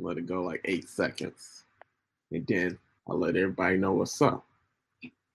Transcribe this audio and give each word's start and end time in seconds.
Let 0.00 0.18
it 0.18 0.26
go 0.26 0.42
like 0.42 0.60
eight 0.64 0.88
seconds. 0.88 1.64
And 2.30 2.46
then 2.46 2.78
I'll 3.08 3.18
let 3.18 3.36
everybody 3.36 3.76
know 3.76 3.92
what's 3.92 4.20
up. 4.22 4.46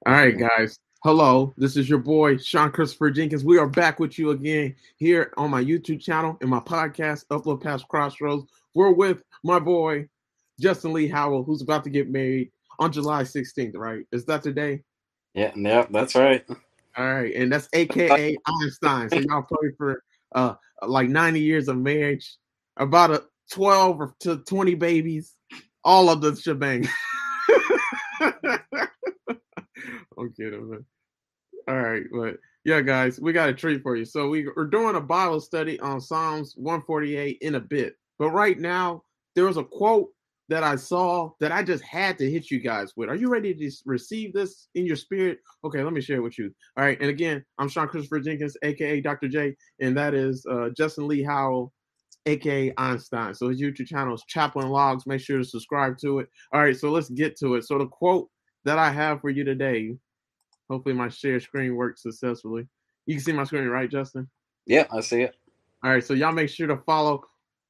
All 0.05 0.13
right, 0.13 0.37
guys. 0.37 0.79
Hello, 1.03 1.53
this 1.55 1.77
is 1.77 1.87
your 1.87 1.99
boy 1.99 2.37
Sean 2.37 2.71
Christopher 2.71 3.11
Jenkins. 3.11 3.43
We 3.43 3.59
are 3.59 3.67
back 3.67 3.99
with 3.99 4.17
you 4.17 4.31
again 4.31 4.75
here 4.97 5.31
on 5.37 5.51
my 5.51 5.63
YouTube 5.63 6.01
channel 6.01 6.35
and 6.41 6.49
my 6.49 6.59
podcast, 6.59 7.27
Upload 7.27 7.61
Past 7.61 7.87
Crossroads. 7.87 8.45
We're 8.73 8.91
with 8.91 9.21
my 9.43 9.59
boy 9.59 10.09
Justin 10.59 10.93
Lee 10.93 11.07
Howell, 11.07 11.43
who's 11.43 11.61
about 11.61 11.83
to 11.83 11.91
get 11.91 12.09
married 12.09 12.51
on 12.79 12.91
July 12.91 13.21
16th, 13.21 13.75
right? 13.75 14.05
Is 14.11 14.25
that 14.25 14.41
today? 14.41 14.81
Yeah, 15.35 15.51
yeah, 15.55 15.85
that's 15.91 16.15
right. 16.15 16.43
All 16.97 17.13
right, 17.13 17.35
and 17.35 17.51
that's 17.51 17.69
AKA 17.73 18.37
Einstein. 18.61 19.09
So 19.09 19.17
y'all 19.17 19.43
pray 19.43 19.71
for 19.77 20.01
uh 20.33 20.55
like 20.81 21.09
90 21.09 21.39
years 21.39 21.67
of 21.67 21.77
marriage, 21.77 22.35
about 22.77 23.11
a 23.11 23.23
12 23.51 23.99
or 23.99 24.15
to 24.21 24.37
20 24.37 24.75
babies, 24.75 25.35
all 25.83 26.09
of 26.09 26.21
the 26.21 26.35
shebang. 26.35 26.87
I'm 30.17 30.33
kidding, 30.35 30.69
man. 30.69 30.85
All 31.67 31.81
right, 31.81 32.03
but 32.11 32.37
yeah, 32.63 32.81
guys, 32.81 33.19
we 33.19 33.33
got 33.33 33.49
a 33.49 33.53
treat 33.53 33.81
for 33.81 33.95
you. 33.95 34.05
So 34.05 34.29
we, 34.29 34.47
we're 34.55 34.65
doing 34.65 34.95
a 34.95 35.01
Bible 35.01 35.39
study 35.39 35.79
on 35.79 36.01
Psalms 36.01 36.53
148 36.57 37.37
in 37.41 37.55
a 37.55 37.59
bit. 37.59 37.95
But 38.17 38.31
right 38.31 38.59
now, 38.59 39.03
there 39.35 39.45
was 39.45 39.57
a 39.57 39.63
quote 39.63 40.09
that 40.49 40.63
I 40.63 40.75
saw 40.75 41.31
that 41.39 41.51
I 41.51 41.63
just 41.63 41.83
had 41.83 42.17
to 42.19 42.29
hit 42.29 42.51
you 42.51 42.59
guys 42.59 42.93
with. 42.95 43.09
Are 43.09 43.15
you 43.15 43.29
ready 43.29 43.53
to 43.53 43.71
receive 43.85 44.33
this 44.33 44.67
in 44.75 44.85
your 44.85 44.95
spirit? 44.95 45.39
Okay, 45.63 45.83
let 45.83 45.93
me 45.93 46.01
share 46.01 46.17
it 46.17 46.23
with 46.23 46.37
you. 46.37 46.51
All 46.77 46.83
right, 46.83 46.99
and 46.99 47.09
again, 47.09 47.43
I'm 47.57 47.69
Sean 47.69 47.87
Christopher 47.87 48.19
Jenkins, 48.19 48.57
aka 48.63 49.01
Dr. 49.01 49.27
J, 49.27 49.55
and 49.79 49.97
that 49.97 50.13
is 50.13 50.45
uh, 50.49 50.69
Justin 50.77 51.07
Lee 51.07 51.23
Howell, 51.23 51.73
aka 52.25 52.73
Einstein. 52.77 53.33
So 53.33 53.49
his 53.49 53.61
YouTube 53.61 53.87
channel 53.87 54.13
is 54.13 54.23
Chaplain 54.27 54.69
Logs. 54.69 55.05
Make 55.05 55.21
sure 55.21 55.37
to 55.37 55.43
subscribe 55.43 55.97
to 55.99 56.19
it. 56.19 56.29
All 56.51 56.61
right, 56.61 56.75
so 56.75 56.91
let's 56.91 57.09
get 57.09 57.37
to 57.39 57.55
it. 57.55 57.65
So 57.65 57.77
the 57.77 57.87
quote 57.87 58.29
that 58.63 58.79
I 58.79 58.91
have 58.91 59.21
for 59.21 59.29
you 59.29 59.43
today 59.43 59.95
Hopefully 60.69 60.95
my 60.95 61.09
share 61.09 61.39
screen 61.39 61.75
works 61.75 62.01
successfully. 62.01 62.67
You 63.05 63.15
can 63.15 63.23
see 63.23 63.31
my 63.31 63.43
screen, 63.43 63.67
right, 63.67 63.89
Justin? 63.89 64.27
Yeah, 64.65 64.85
I 64.91 65.01
see 65.01 65.21
it. 65.21 65.35
All 65.83 65.91
right, 65.91 66.03
so 66.03 66.13
y'all 66.13 66.31
make 66.31 66.49
sure 66.49 66.67
to 66.67 66.77
follow 66.77 67.21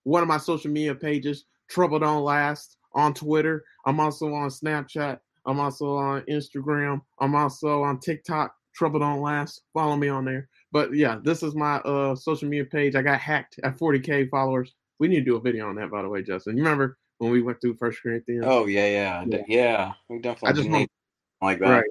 one 0.03 0.21
of 0.21 0.29
my 0.29 0.37
social 0.37 0.71
media 0.71 0.95
pages, 0.95 1.45
Trouble 1.69 1.99
Don't 1.99 2.23
Last, 2.23 2.77
on 2.93 3.13
Twitter. 3.13 3.65
I'm 3.85 3.99
also 3.99 4.33
on 4.33 4.49
Snapchat. 4.49 5.19
I'm 5.45 5.59
also 5.59 5.97
on 5.97 6.21
Instagram. 6.21 7.01
I'm 7.19 7.35
also 7.35 7.83
on 7.83 7.99
TikTok. 7.99 8.55
Trouble 8.73 8.99
Don't 8.99 9.21
Last. 9.21 9.61
Follow 9.73 9.97
me 9.97 10.07
on 10.07 10.23
there. 10.23 10.47
But 10.75 10.93
yeah, 10.93 11.19
this 11.23 11.41
is 11.41 11.55
my 11.55 11.77
uh 11.77 12.17
social 12.17 12.49
media 12.49 12.65
page. 12.65 12.95
I 12.95 13.01
got 13.01 13.21
hacked 13.21 13.61
at 13.63 13.77
40k 13.77 14.29
followers. 14.29 14.73
We 14.99 15.07
need 15.07 15.19
to 15.19 15.23
do 15.23 15.37
a 15.37 15.39
video 15.39 15.69
on 15.69 15.75
that, 15.75 15.89
by 15.89 16.01
the 16.01 16.09
way, 16.09 16.21
Justin. 16.21 16.57
You 16.57 16.63
remember 16.63 16.97
when 17.19 17.31
we 17.31 17.41
went 17.41 17.61
through 17.61 17.75
First 17.75 18.03
Corinthians? 18.03 18.43
Oh 18.45 18.65
yeah, 18.65 18.85
yeah, 18.85 19.25
yeah. 19.25 19.43
yeah 19.47 19.93
we 20.09 20.19
definitely 20.19 20.49
I 20.49 20.51
just 20.51 20.67
need 20.67 20.89
like 21.41 21.59
that. 21.59 21.69
Right. 21.69 21.89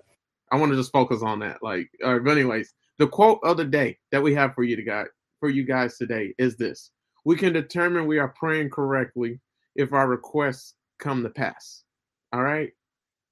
I 0.52 0.56
want 0.56 0.70
to 0.70 0.76
just 0.76 0.92
focus 0.92 1.22
on 1.22 1.38
that. 1.38 1.62
Like, 1.62 1.88
all 2.04 2.12
right, 2.12 2.22
but 2.22 2.32
anyways, 2.32 2.74
the 2.98 3.06
quote 3.06 3.40
of 3.42 3.56
the 3.56 3.64
day 3.64 3.96
that 4.12 4.22
we 4.22 4.34
have 4.34 4.54
for 4.54 4.64
you 4.64 4.76
to 4.76 4.82
guys 4.82 5.06
for 5.40 5.48
you 5.48 5.64
guys 5.64 5.96
today 5.96 6.34
is 6.36 6.58
this: 6.58 6.90
We 7.24 7.36
can 7.36 7.54
determine 7.54 8.06
we 8.06 8.18
are 8.18 8.34
praying 8.38 8.68
correctly 8.68 9.40
if 9.76 9.94
our 9.94 10.06
requests 10.06 10.74
come 10.98 11.22
to 11.22 11.30
pass. 11.30 11.84
All 12.34 12.42
right. 12.42 12.70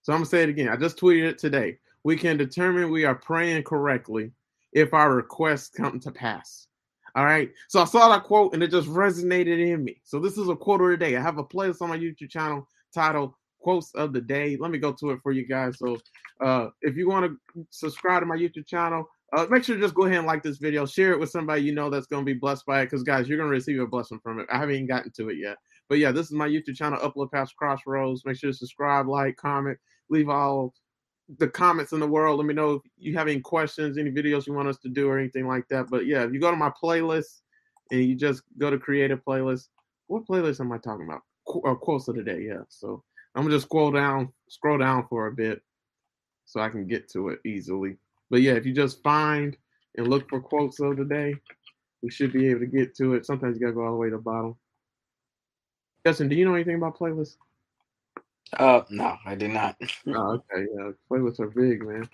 So 0.00 0.14
I'm 0.14 0.20
gonna 0.20 0.30
say 0.30 0.44
it 0.44 0.48
again. 0.48 0.70
I 0.70 0.76
just 0.76 0.96
tweeted 0.96 1.28
it 1.28 1.38
today. 1.38 1.76
We 2.04 2.16
can 2.16 2.38
determine 2.38 2.90
we 2.90 3.04
are 3.04 3.14
praying 3.14 3.64
correctly 3.64 4.32
if 4.72 4.94
our 4.94 5.14
requests 5.14 5.70
come 5.70 6.00
to 6.00 6.10
pass. 6.10 6.66
All 7.14 7.24
right. 7.24 7.50
So 7.68 7.80
I 7.80 7.84
saw 7.84 8.08
that 8.08 8.24
quote 8.24 8.54
and 8.54 8.62
it 8.62 8.70
just 8.70 8.88
resonated 8.88 9.60
in 9.60 9.84
me. 9.84 10.00
So 10.04 10.18
this 10.18 10.38
is 10.38 10.48
a 10.48 10.56
quote 10.56 10.80
of 10.80 10.88
the 10.88 10.96
day. 10.96 11.16
I 11.16 11.20
have 11.20 11.38
a 11.38 11.44
playlist 11.44 11.82
on 11.82 11.90
my 11.90 11.98
YouTube 11.98 12.30
channel 12.30 12.66
titled 12.94 13.34
quotes 13.60 13.94
of 13.94 14.12
the 14.12 14.20
day. 14.20 14.56
Let 14.58 14.70
me 14.70 14.78
go 14.78 14.92
to 14.92 15.10
it 15.10 15.20
for 15.22 15.32
you 15.32 15.46
guys. 15.46 15.78
So 15.78 15.98
uh, 16.40 16.68
if 16.80 16.96
you 16.96 17.08
want 17.08 17.26
to 17.26 17.66
subscribe 17.70 18.22
to 18.22 18.26
my 18.26 18.36
YouTube 18.36 18.66
channel, 18.66 19.06
uh, 19.34 19.46
make 19.48 19.64
sure 19.64 19.76
to 19.76 19.80
just 19.80 19.94
go 19.94 20.04
ahead 20.04 20.18
and 20.18 20.26
like 20.26 20.42
this 20.42 20.58
video, 20.58 20.84
share 20.84 21.12
it 21.12 21.20
with 21.20 21.30
somebody 21.30 21.62
you 21.62 21.74
know 21.74 21.88
that's 21.88 22.06
going 22.06 22.22
to 22.22 22.32
be 22.32 22.38
blessed 22.38 22.66
by 22.66 22.80
it. 22.80 22.86
Because 22.86 23.02
guys, 23.02 23.28
you're 23.28 23.38
going 23.38 23.48
to 23.48 23.54
receive 23.54 23.80
a 23.80 23.86
blessing 23.86 24.20
from 24.22 24.40
it. 24.40 24.46
I 24.50 24.58
haven't 24.58 24.74
even 24.74 24.86
gotten 24.86 25.10
to 25.12 25.30
it 25.30 25.38
yet, 25.38 25.56
but 25.88 25.98
yeah, 25.98 26.12
this 26.12 26.26
is 26.26 26.32
my 26.32 26.48
YouTube 26.48 26.76
channel, 26.76 26.98
Upload 26.98 27.32
Past 27.32 27.56
Crossroads. 27.56 28.24
Make 28.24 28.36
sure 28.36 28.50
to 28.50 28.56
subscribe, 28.56 29.08
like, 29.08 29.36
comment, 29.36 29.78
leave 30.10 30.28
all 30.28 30.74
the 31.38 31.48
comments 31.48 31.92
in 31.92 32.00
the 32.00 32.06
world. 32.06 32.38
Let 32.38 32.46
me 32.46 32.54
know 32.54 32.72
if 32.72 32.82
you 32.98 33.16
have 33.16 33.28
any 33.28 33.40
questions, 33.40 33.98
any 33.98 34.10
videos 34.10 34.46
you 34.46 34.52
want 34.52 34.68
us 34.68 34.78
to 34.78 34.88
do, 34.88 35.08
or 35.08 35.18
anything 35.18 35.46
like 35.46 35.66
that. 35.68 35.88
But 35.90 36.06
yeah, 36.06 36.24
if 36.24 36.32
you 36.32 36.40
go 36.40 36.50
to 36.50 36.56
my 36.56 36.70
playlist 36.70 37.40
and 37.90 38.04
you 38.04 38.14
just 38.14 38.42
go 38.58 38.70
to 38.70 38.78
create 38.78 39.10
a 39.10 39.16
playlist, 39.16 39.68
what 40.06 40.26
playlist 40.26 40.60
am 40.60 40.72
I 40.72 40.78
talking 40.78 41.06
about? 41.06 41.22
Qu- 41.46 41.62
uh, 41.62 41.74
quotes 41.74 42.08
of 42.08 42.16
the 42.16 42.22
day, 42.22 42.42
yeah. 42.42 42.62
So 42.68 43.02
I'm 43.34 43.42
gonna 43.42 43.54
just 43.54 43.66
scroll 43.66 43.90
down, 43.90 44.32
scroll 44.48 44.78
down 44.78 45.06
for 45.08 45.26
a 45.26 45.32
bit, 45.32 45.62
so 46.44 46.60
I 46.60 46.68
can 46.68 46.86
get 46.86 47.08
to 47.10 47.28
it 47.28 47.40
easily. 47.44 47.96
But 48.30 48.42
yeah, 48.42 48.52
if 48.52 48.66
you 48.66 48.72
just 48.72 49.02
find 49.02 49.56
and 49.96 50.08
look 50.08 50.28
for 50.28 50.40
quotes 50.40 50.80
of 50.80 50.96
the 50.96 51.04
day, 51.04 51.34
we 52.02 52.10
should 52.10 52.32
be 52.32 52.48
able 52.48 52.60
to 52.60 52.66
get 52.66 52.94
to 52.96 53.14
it. 53.14 53.26
Sometimes 53.26 53.56
you 53.56 53.60
gotta 53.60 53.74
go 53.74 53.84
all 53.84 53.92
the 53.92 53.98
way 53.98 54.10
to 54.10 54.16
the 54.16 54.22
bottom. 54.22 54.56
Justin, 56.04 56.28
do 56.28 56.36
you 56.36 56.44
know 56.44 56.54
anything 56.54 56.76
about 56.76 56.98
playlists? 56.98 57.36
Uh, 58.58 58.82
no, 58.90 59.16
I 59.24 59.34
did 59.34 59.50
not. 59.50 59.76
oh, 60.08 60.32
okay, 60.52 60.66
yeah, 60.76 60.90
playlists 61.10 61.40
are 61.40 61.48
big, 61.48 61.82
man. 61.86 62.08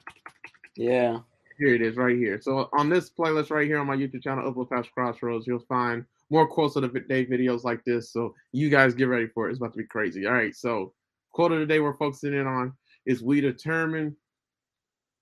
Yeah. 0.77 1.19
Here 1.59 1.75
it 1.75 1.83
is, 1.83 1.97
right 1.97 2.17
here. 2.17 2.41
So 2.41 2.69
on 2.79 2.89
this 2.89 3.11
playlist 3.11 3.51
right 3.51 3.67
here 3.67 3.81
on 3.81 3.89
my 3.89 3.97
YouTube 3.97 4.23
channel, 4.23 4.53
Upload 4.53 4.71
Past 4.71 4.93
Crossroads, 4.93 5.47
you'll 5.47 5.59
find 5.69 6.05
more 6.31 6.47
quotes 6.47 6.77
of 6.77 6.83
the 6.83 7.01
day 7.01 7.27
videos 7.27 7.65
like 7.65 7.85
this. 7.85 8.13
So 8.13 8.35
you 8.53 8.71
guys 8.71 8.95
get 8.95 9.09
ready 9.09 9.27
for 9.27 9.49
it. 9.49 9.51
It's 9.51 9.59
about 9.59 9.73
to 9.73 9.79
be 9.79 9.85
crazy. 9.85 10.27
All 10.27 10.35
right, 10.35 10.55
so 10.55 10.93
quote 11.33 11.51
of 11.51 11.59
the 11.59 11.67
day 11.67 11.81
we're 11.81 11.97
focusing 11.97 12.35
in 12.35 12.47
on 12.47 12.75
is 13.07 13.23
we 13.23 13.41
determine 13.41 14.17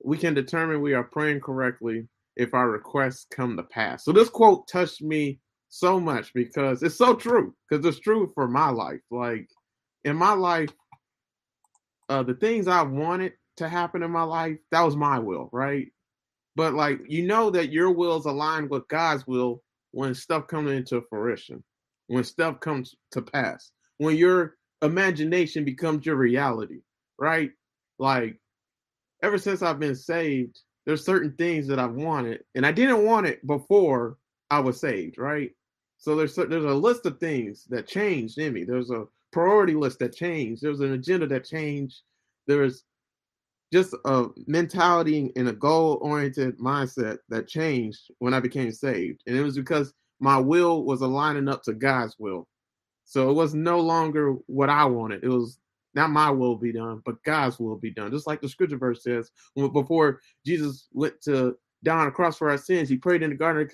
we 0.05 0.19
can 0.19 0.35
determine 0.35 0.83
we 0.83 0.93
are 0.93 1.05
praying 1.05 1.41
correctly 1.41 2.07
if 2.37 2.53
our 2.53 2.71
requests 2.71 3.27
come 3.31 3.57
to 3.57 3.63
pass. 3.63 4.05
So 4.05 4.13
this 4.13 4.29
quote 4.29 4.69
touched 4.69 5.01
me 5.01 5.41
so 5.69 5.99
much 5.99 6.33
because 6.35 6.83
it's 6.83 6.99
so 6.99 7.15
true 7.15 7.55
because 7.69 7.85
it's 7.87 8.01
true 8.01 8.31
for 8.35 8.47
my 8.47 8.69
life. 8.69 9.01
Like 9.11 9.49
in 10.05 10.17
my 10.17 10.33
life, 10.33 10.71
uh, 12.09 12.23
the 12.23 12.35
things 12.35 12.69
I 12.69 12.83
wanted 12.83 13.33
to 13.59 13.69
happen 13.69 14.03
in 14.03 14.11
my 14.11 14.23
life, 14.23 14.59
that 14.71 14.83
was 14.83 14.97
my 14.97 15.19
will, 15.19 15.49
right? 15.53 15.89
But 16.55 16.75
like 16.75 17.01
you 17.07 17.27
know 17.27 17.51
that 17.51 17.73
your 17.73 17.91
will 17.91 18.17
is 18.19 18.25
aligned 18.25 18.71
with 18.71 18.89
God's 18.89 19.27
will 19.27 19.63
when 19.93 20.15
stuff 20.15 20.47
comes 20.47 20.71
into 20.71 21.03
fruition, 21.11 21.63
when 22.07 22.25
stuff 22.25 22.61
comes 22.61 22.95
to 23.13 23.23
pass, 23.23 23.71
when 23.99 24.17
you're 24.17 24.57
imagination 24.83 25.65
becomes 25.65 26.07
your 26.07 26.17
reality, 26.17 26.81
right? 27.19 27.51
Like 27.99 28.39
ever 29.23 29.39
since 29.39 29.63
I've 29.63 29.81
been 29.81 29.97
saved, 29.97 30.61
there's 30.87 31.05
certain 31.05 31.35
things 31.37 31.67
that 31.69 31.79
I've 31.79 31.95
wanted, 31.95 32.45
and 32.55 32.65
I 32.65 32.73
didn't 32.73 33.05
want 33.05 33.27
it 33.27 33.47
before 33.47 34.19
I 34.51 34.61
was 34.61 34.81
saved, 34.81 35.19
right? 35.19 35.51
So 35.99 36.15
there's 36.17 36.37
there's 36.37 36.65
a 36.65 36.75
list 36.75 37.07
of 37.07 37.19
things 37.19 37.65
that 37.71 37.87
changed 37.87 38.39
in 38.39 38.53
me. 38.53 38.65
There's 38.65 38.91
a 38.91 39.05
priority 39.37 39.75
list 39.75 39.99
that 39.99 40.17
changed. 40.17 40.63
There 40.63 40.71
was 40.71 40.81
an 40.81 40.93
agenda 40.93 41.27
that 41.27 41.45
changed. 41.45 42.01
There 42.47 42.61
was 42.61 42.85
just 43.71 43.95
a 44.07 44.29
mentality 44.47 45.31
and 45.37 45.49
a 45.49 45.53
goal 45.53 45.99
oriented 46.01 46.59
mindset 46.59 47.19
that 47.29 47.47
changed 47.47 48.01
when 48.19 48.33
I 48.33 48.41
became 48.41 48.73
saved, 48.73 49.23
and 49.27 49.37
it 49.37 49.43
was 49.43 49.57
because 49.57 49.93
my 50.21 50.39
will 50.39 50.85
was 50.85 51.03
aligning 51.03 51.49
up 51.49 51.63
to 51.65 51.75
God's 51.75 52.17
will. 52.19 52.49
So 53.05 53.29
it 53.29 53.35
was 53.35 53.53
no 53.53 53.79
longer 53.79 54.37
what 54.47 54.71
I 54.71 54.87
wanted. 54.87 55.23
It 55.23 55.29
was 55.29 55.59
not 55.95 56.09
my 56.09 56.31
will 56.31 56.57
be 56.57 56.73
done, 56.73 57.03
but 57.05 57.23
God's 57.23 57.59
will 57.59 57.77
be 57.77 57.91
done. 57.91 58.11
Just 58.11 58.27
like 58.27 58.41
the 58.41 58.49
scripture 58.49 58.79
verse 58.79 59.03
says, 59.03 59.31
before 59.55 60.21
Jesus 60.47 60.89
went 60.93 61.21
to 61.23 61.59
die 61.85 61.99
on 61.99 62.07
the 62.07 62.11
cross 62.11 62.39
for 62.39 62.49
our 62.49 62.57
sins, 62.57 62.89
he 62.89 62.97
prayed 62.97 63.23
in 63.23 63.31
the 63.31 63.37
garden 63.37 63.63
of 63.63 63.71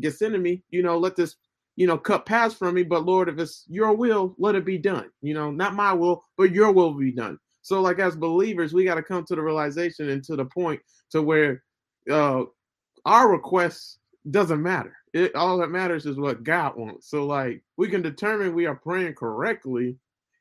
Gethsemane, 0.00 0.62
you 0.68 0.82
know, 0.82 0.98
let 0.98 1.16
this, 1.16 1.36
you 1.78 1.86
know, 1.86 1.96
cut 1.96 2.26
pass 2.26 2.54
from 2.54 2.74
me, 2.74 2.82
but 2.82 3.04
Lord, 3.04 3.28
if 3.28 3.38
it's 3.38 3.64
your 3.68 3.92
will, 3.92 4.34
let 4.36 4.56
it 4.56 4.64
be 4.64 4.78
done. 4.78 5.10
You 5.22 5.32
know, 5.32 5.52
not 5.52 5.74
my 5.74 5.92
will, 5.92 6.24
but 6.36 6.50
your 6.50 6.72
will 6.72 6.92
be 6.92 7.12
done. 7.12 7.38
So, 7.62 7.80
like 7.80 8.00
as 8.00 8.16
believers, 8.16 8.72
we 8.72 8.82
got 8.82 8.96
to 8.96 9.02
come 9.02 9.24
to 9.26 9.36
the 9.36 9.42
realization 9.42 10.08
and 10.08 10.24
to 10.24 10.34
the 10.34 10.44
point 10.44 10.80
to 11.10 11.22
where 11.22 11.62
uh 12.10 12.42
our 13.04 13.30
requests 13.30 13.98
doesn't 14.28 14.60
matter. 14.60 14.96
It 15.12 15.36
all 15.36 15.58
that 15.58 15.70
matters 15.70 16.04
is 16.04 16.18
what 16.18 16.42
God 16.42 16.76
wants. 16.76 17.08
So 17.08 17.24
like 17.26 17.62
we 17.76 17.88
can 17.88 18.02
determine 18.02 18.54
we 18.54 18.66
are 18.66 18.74
praying 18.74 19.14
correctly 19.14 19.96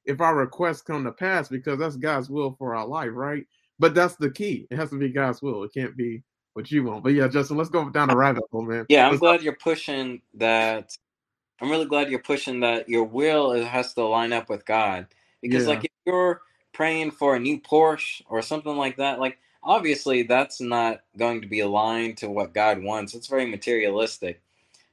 if 0.06 0.22
our 0.22 0.36
requests 0.36 0.82
come 0.82 1.04
to 1.04 1.12
pass 1.12 1.50
because 1.50 1.78
that's 1.78 1.98
God's 1.98 2.32
will 2.32 2.56
for 2.58 2.76
our 2.76 2.88
life, 2.88 3.12
right? 3.14 3.46
But 3.78 3.94
that's 3.94 4.16
the 4.16 4.32
key. 4.32 4.66
It 4.72 4.78
has 4.78 4.90
to 4.90 4.98
be 4.98 5.10
God's 5.10 5.42
will. 5.42 5.64
It 5.64 5.74
can't 5.74 5.96
be 5.96 6.24
what 6.54 6.72
you 6.72 6.84
want. 6.84 7.04
But 7.04 7.14
yeah, 7.14 7.28
Justin, 7.28 7.58
let's 7.58 7.70
go 7.70 7.90
down 7.90 8.08
the 8.08 8.18
rabbit 8.18 8.44
hole, 8.52 8.64
man. 8.64 8.88
Yeah, 8.90 9.06
I'm 9.06 9.12
let's 9.12 9.20
glad 9.20 9.44
you're 9.44 9.56
pushing 9.56 10.22
that. 10.34 10.98
I'm 11.62 11.72
really 11.72 11.86
glad 11.86 12.10
you're 12.10 12.20
pushing 12.20 12.60
that 12.60 12.88
your 12.88 13.04
will 13.04 13.64
has 13.64 13.94
to 13.96 14.06
line 14.06 14.34
up 14.34 14.50
with 14.50 14.66
God 14.66 15.08
because, 15.42 15.64
yeah. 15.64 15.70
like, 15.70 15.86
if 15.86 15.92
you're 16.06 16.42
praying 16.78 17.10
for 17.10 17.36
a 17.36 17.40
new 17.40 17.60
Porsche 17.60 18.22
or 18.30 18.42
something 18.44 18.78
like 18.78 18.98
that, 18.98 19.20
like 19.20 19.40
obviously 19.64 20.24
that's 20.24 20.62
not 20.62 21.02
going 21.18 21.42
to 21.42 21.48
be 21.48 21.60
aligned 21.60 22.18
to 22.18 22.30
what 22.30 22.54
God 22.54 22.84
wants. 22.84 23.16
It's 23.16 23.28
very 23.28 23.48
materialistic. 23.48 24.42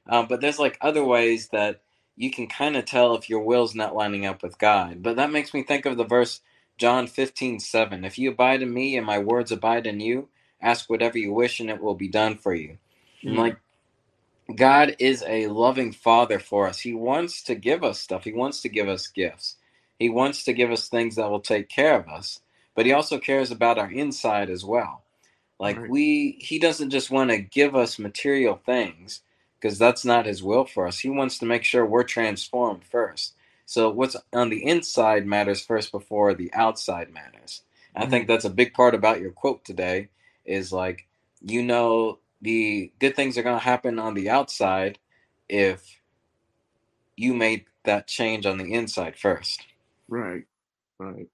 Um, 0.07 0.27
but 0.27 0.41
there's 0.41 0.59
like 0.59 0.77
other 0.81 1.03
ways 1.03 1.49
that 1.49 1.81
you 2.15 2.31
can 2.31 2.47
kind 2.47 2.75
of 2.75 2.85
tell 2.85 3.15
if 3.15 3.29
your 3.29 3.41
will's 3.41 3.75
not 3.75 3.95
lining 3.95 4.25
up 4.25 4.41
with 4.41 4.57
God. 4.57 5.03
But 5.03 5.15
that 5.17 5.31
makes 5.31 5.53
me 5.53 5.63
think 5.63 5.85
of 5.85 5.97
the 5.97 6.03
verse 6.03 6.41
John 6.77 7.07
15, 7.07 7.59
7. 7.59 8.03
If 8.03 8.17
you 8.17 8.31
abide 8.31 8.61
in 8.61 8.73
me 8.73 8.97
and 8.97 9.05
my 9.05 9.19
words 9.19 9.51
abide 9.51 9.87
in 9.87 9.99
you, 9.99 10.27
ask 10.61 10.89
whatever 10.89 11.17
you 11.17 11.33
wish 11.33 11.59
and 11.59 11.69
it 11.69 11.81
will 11.81 11.95
be 11.95 12.07
done 12.07 12.37
for 12.37 12.53
you. 12.53 12.77
Mm. 13.23 13.29
And 13.29 13.37
like 13.37 13.57
God 14.53 14.95
is 14.99 15.23
a 15.27 15.47
loving 15.47 15.91
father 15.91 16.39
for 16.39 16.67
us. 16.67 16.79
He 16.79 16.93
wants 16.93 17.41
to 17.43 17.55
give 17.55 17.83
us 17.83 17.99
stuff. 17.99 18.23
He 18.23 18.33
wants 18.33 18.61
to 18.61 18.69
give 18.69 18.87
us 18.87 19.07
gifts. 19.07 19.55
He 19.97 20.09
wants 20.09 20.43
to 20.43 20.53
give 20.53 20.71
us 20.71 20.87
things 20.87 21.15
that 21.15 21.29
will 21.29 21.39
take 21.39 21.67
care 21.69 21.99
of 21.99 22.07
us. 22.07 22.41
But 22.75 22.85
he 22.85 22.91
also 22.91 23.17
cares 23.17 23.49
about 23.49 23.79
our 23.79 23.89
inside 23.89 24.49
as 24.49 24.63
well. 24.63 25.03
Like 25.59 25.77
right. 25.77 25.89
we 25.89 26.37
he 26.41 26.59
doesn't 26.59 26.89
just 26.89 27.09
want 27.09 27.31
to 27.31 27.37
give 27.37 27.75
us 27.75 27.97
material 27.97 28.59
things 28.65 29.21
because 29.59 29.79
that's 29.79 30.03
not 30.05 30.25
his 30.25 30.43
will 30.43 30.65
for 30.65 30.85
us. 30.85 30.99
He 30.99 31.09
wants 31.09 31.37
to 31.39 31.45
make 31.45 31.63
sure 31.63 31.85
we're 31.85 32.03
transformed 32.03 32.83
first. 32.83 33.33
So 33.65 33.89
what's 33.89 34.15
on 34.33 34.49
the 34.49 34.63
inside 34.65 35.25
matters 35.25 35.61
first 35.61 35.91
before 35.91 36.33
the 36.33 36.53
outside 36.53 37.11
matters. 37.11 37.61
Mm-hmm. 37.95 38.03
I 38.03 38.09
think 38.09 38.27
that's 38.27 38.45
a 38.45 38.49
big 38.49 38.73
part 38.73 38.93
about 38.93 39.21
your 39.21 39.31
quote 39.31 39.63
today 39.63 40.09
is 40.43 40.71
like 40.71 41.07
you 41.41 41.63
know 41.63 42.19
the 42.45 42.93
good 42.99 43.15
things 43.15 43.37
are 43.37 43.43
going 43.43 43.57
to 43.57 43.63
happen 43.63 43.97
on 43.97 44.13
the 44.13 44.29
outside 44.29 44.99
if 45.49 45.99
you 47.17 47.33
made 47.33 47.65
that 47.85 48.07
change 48.07 48.45
on 48.45 48.59
the 48.59 48.71
inside 48.71 49.17
first. 49.17 49.65
Right. 50.07 50.43
Right. 50.99 51.27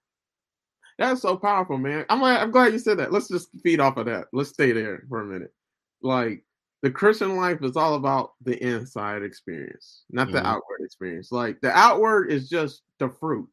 That's 0.97 1.21
so 1.21 1.35
powerful, 1.35 1.77
man. 1.77 2.05
I'm 2.09 2.19
glad, 2.19 2.41
I'm 2.41 2.51
glad 2.51 2.71
you 2.71 2.79
said 2.79 2.99
that. 2.99 3.11
Let's 3.11 3.27
just 3.27 3.49
feed 3.61 3.81
off 3.81 3.97
of 3.97 4.05
that. 4.05 4.27
Let's 4.31 4.49
stay 4.49 4.71
there 4.71 5.03
for 5.09 5.21
a 5.21 5.25
minute. 5.25 5.53
Like 6.01 6.45
the 6.81 6.91
Christian 6.91 7.35
life 7.35 7.61
is 7.61 7.75
all 7.75 7.95
about 7.95 8.33
the 8.41 8.61
inside 8.63 9.21
experience, 9.21 10.03
not 10.09 10.27
mm-hmm. 10.27 10.37
the 10.37 10.47
outward 10.47 10.79
experience. 10.79 11.31
Like 11.31 11.59
the 11.59 11.71
outward 11.71 12.31
is 12.31 12.49
just 12.49 12.83
the 12.99 13.09
fruit. 13.09 13.49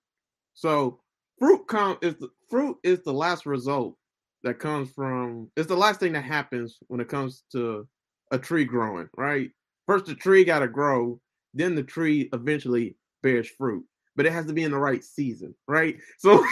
So 0.55 1.01
fruit 1.39 1.67
come 1.67 1.99
is 2.03 2.15
the 2.17 2.29
fruit 2.49 2.79
is 2.85 3.03
the 3.03 3.13
last 3.13 3.47
result 3.47 3.98
that 4.45 4.59
comes 4.59 4.91
from 4.91 5.51
it's 5.57 5.69
the 5.69 5.77
last 5.77 6.01
thing 6.01 6.13
that 6.13 6.25
happens 6.25 6.79
when 6.89 7.01
it 7.01 7.09
comes 7.09 7.45
to 7.53 7.87
a 8.31 8.39
tree 8.39 8.65
growing, 8.65 9.09
right? 9.17 9.51
First 9.87 10.07
the 10.07 10.15
tree 10.15 10.45
gotta 10.45 10.69
grow, 10.69 11.21
then 11.55 11.75
the 11.75 11.83
tree 11.83 12.29
eventually 12.33 12.97
bears 13.23 13.49
fruit. 13.49 13.85
But 14.17 14.27
it 14.27 14.33
has 14.33 14.47
to 14.47 14.53
be 14.53 14.65
in 14.65 14.73
the 14.73 14.79
right 14.79 15.03
season, 15.03 15.55
right? 15.67 15.97
So 16.19 16.45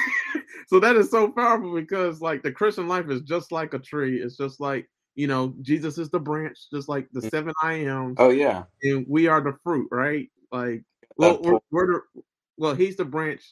so 0.69 0.81
that 0.81 0.97
is 0.97 1.11
so 1.11 1.31
powerful 1.31 1.75
because 1.75 2.21
like 2.21 2.43
the 2.43 2.53
Christian 2.53 2.89
life 2.89 3.09
is 3.09 3.23
just 3.23 3.53
like 3.53 3.75
a 3.75 3.79
tree. 3.79 4.21
It's 4.21 4.37
just 4.37 4.61
like 4.61 4.89
you 5.15 5.27
know 5.27 5.55
Jesus 5.63 5.99
is 5.99 6.11
the 6.11 6.21
branch, 6.21 6.59
just 6.73 6.89
like 6.89 7.09
the 7.13 7.21
mm. 7.21 7.31
seven 7.31 7.53
I 7.63 7.75
am. 7.75 8.15
Oh 8.19 8.31
yeah, 8.31 8.65
and 8.83 9.07
we 9.09 9.27
are 9.27 9.41
the 9.41 9.57
fruit, 9.65 9.89
right? 9.91 10.29
Like 10.53 10.85
well, 11.17 11.41
we're, 11.43 11.59
we're 11.71 11.87
the 11.87 12.23
well, 12.57 12.75
he's 12.75 12.97
the 12.97 13.05
branch. 13.05 13.43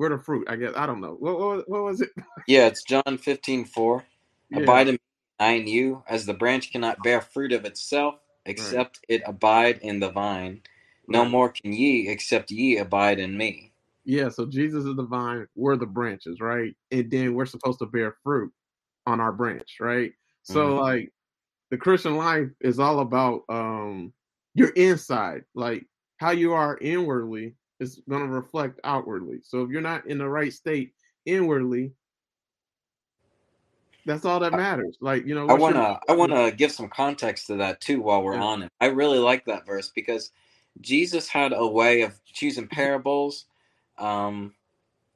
We're 0.00 0.08
the 0.08 0.18
fruit, 0.18 0.46
I 0.48 0.56
guess. 0.56 0.72
I 0.76 0.86
don't 0.86 1.02
know. 1.02 1.14
What, 1.20 1.38
what, 1.38 1.68
what 1.68 1.82
was 1.82 2.00
it? 2.00 2.08
yeah, 2.48 2.68
it's 2.68 2.82
John 2.84 3.18
15, 3.18 3.66
4. 3.66 4.04
Yeah. 4.48 4.60
Abide 4.60 4.88
in 4.88 4.98
I 5.38 5.52
in 5.52 5.66
you, 5.66 6.02
as 6.08 6.24
the 6.24 6.32
branch 6.32 6.72
cannot 6.72 7.02
bear 7.02 7.20
fruit 7.20 7.52
of 7.52 7.66
itself, 7.66 8.14
except 8.46 9.00
right. 9.10 9.20
it 9.20 9.22
abide 9.26 9.80
in 9.82 10.00
the 10.00 10.10
vine. 10.10 10.62
No 11.06 11.20
right. 11.20 11.30
more 11.30 11.48
can 11.50 11.74
ye, 11.74 12.08
except 12.08 12.50
ye 12.50 12.78
abide 12.78 13.18
in 13.18 13.36
me. 13.36 13.74
Yeah, 14.06 14.30
so 14.30 14.46
Jesus 14.46 14.86
is 14.86 14.96
the 14.96 15.04
vine, 15.04 15.46
we're 15.54 15.76
the 15.76 15.84
branches, 15.84 16.40
right? 16.40 16.74
And 16.90 17.10
then 17.10 17.34
we're 17.34 17.44
supposed 17.44 17.80
to 17.80 17.86
bear 17.86 18.16
fruit 18.24 18.50
on 19.06 19.20
our 19.20 19.32
branch, 19.32 19.76
right? 19.80 20.12
So 20.44 20.66
mm-hmm. 20.66 20.80
like 20.80 21.12
the 21.70 21.76
Christian 21.76 22.16
life 22.16 22.48
is 22.62 22.78
all 22.78 23.00
about 23.00 23.42
um 23.50 24.14
your 24.54 24.70
inside, 24.70 25.44
like 25.54 25.84
how 26.16 26.30
you 26.30 26.54
are 26.54 26.78
inwardly 26.80 27.56
is 27.80 28.00
going 28.08 28.22
to 28.22 28.28
reflect 28.28 28.78
outwardly. 28.84 29.40
So 29.42 29.62
if 29.62 29.70
you're 29.70 29.80
not 29.80 30.06
in 30.06 30.18
the 30.18 30.28
right 30.28 30.52
state 30.52 30.92
inwardly, 31.24 31.92
that's 34.06 34.24
all 34.24 34.40
that 34.40 34.52
matters. 34.52 34.96
Like, 35.00 35.26
you 35.26 35.34
know, 35.34 35.48
I 35.48 35.54
want 35.54 35.76
to 35.76 36.00
I 36.08 36.14
want 36.14 36.32
to 36.32 36.52
give 36.56 36.72
some 36.72 36.88
context 36.88 37.48
to 37.48 37.56
that 37.56 37.80
too 37.80 38.00
while 38.00 38.22
we're 38.22 38.34
yeah. 38.34 38.42
on 38.42 38.62
it. 38.62 38.72
I 38.80 38.86
really 38.86 39.18
like 39.18 39.44
that 39.46 39.66
verse 39.66 39.90
because 39.94 40.30
Jesus 40.80 41.28
had 41.28 41.52
a 41.52 41.66
way 41.66 42.02
of 42.02 42.18
choosing 42.24 42.68
parables 42.68 43.46
um, 43.98 44.54